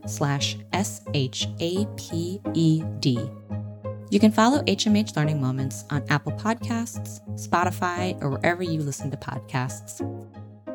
slash 0.07 0.57
S-H-A-P-E-D. 0.73 1.61
You 4.11 4.21
can 4.21 4.31
follow 4.31 4.63
HMH 4.63 5.17
Learning 5.17 5.41
Moments 5.41 5.85
on 5.91 6.05
Apple 6.09 6.31
Podcasts, 6.33 7.21
Spotify, 7.33 8.17
or 8.23 8.31
wherever 8.31 8.63
you 8.63 8.81
listen 8.81 9.11
to 9.11 9.17
podcasts. 9.17 10.01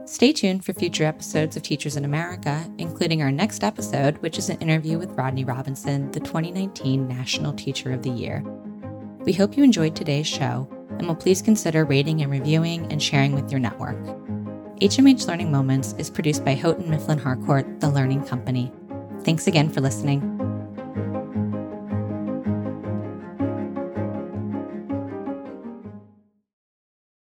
Stay 0.10 0.34
tuned 0.34 0.66
for 0.66 0.74
future 0.74 1.04
episodes 1.04 1.56
of 1.56 1.62
Teachers 1.62 1.96
in 1.96 2.04
America, 2.04 2.68
including 2.80 3.22
our 3.22 3.32
next 3.32 3.64
episode, 3.64 4.18
which 4.24 4.40
is 4.40 4.50
an 4.50 4.58
interview 4.58 4.98
with 4.98 5.12
Rodney 5.12 5.46
Robinson, 5.46 6.10
the 6.10 6.20
2019 6.20 7.08
National 7.08 7.54
Teacher 7.54 7.92
of 7.92 8.02
the 8.02 8.10
Year. 8.10 8.44
We 9.20 9.34
hope 9.34 9.56
you 9.56 9.64
enjoyed 9.64 9.96
today's 9.96 10.26
show 10.26 10.68
and 10.98 11.06
will 11.06 11.16
please 11.16 11.44
consider 11.44 11.86
rating 11.86 12.24
and 12.24 12.32
reviewing 12.32 12.92
and 12.92 13.04
sharing 13.04 13.34
with 13.34 13.52
your 13.52 13.60
network. 13.60 14.04
HMH 14.82 15.28
Learning 15.28 15.52
Moments 15.52 15.94
is 16.00 16.10
produced 16.10 16.44
by 16.44 16.56
Houghton 16.56 16.90
Mifflin 16.90 17.20
Harcourt, 17.20 17.80
the 17.80 17.92
Learning 17.92 18.24
Company. 18.24 18.72
Thanks 19.22 19.46
again 19.46 19.70
for 19.70 19.80
listening. 19.80 20.49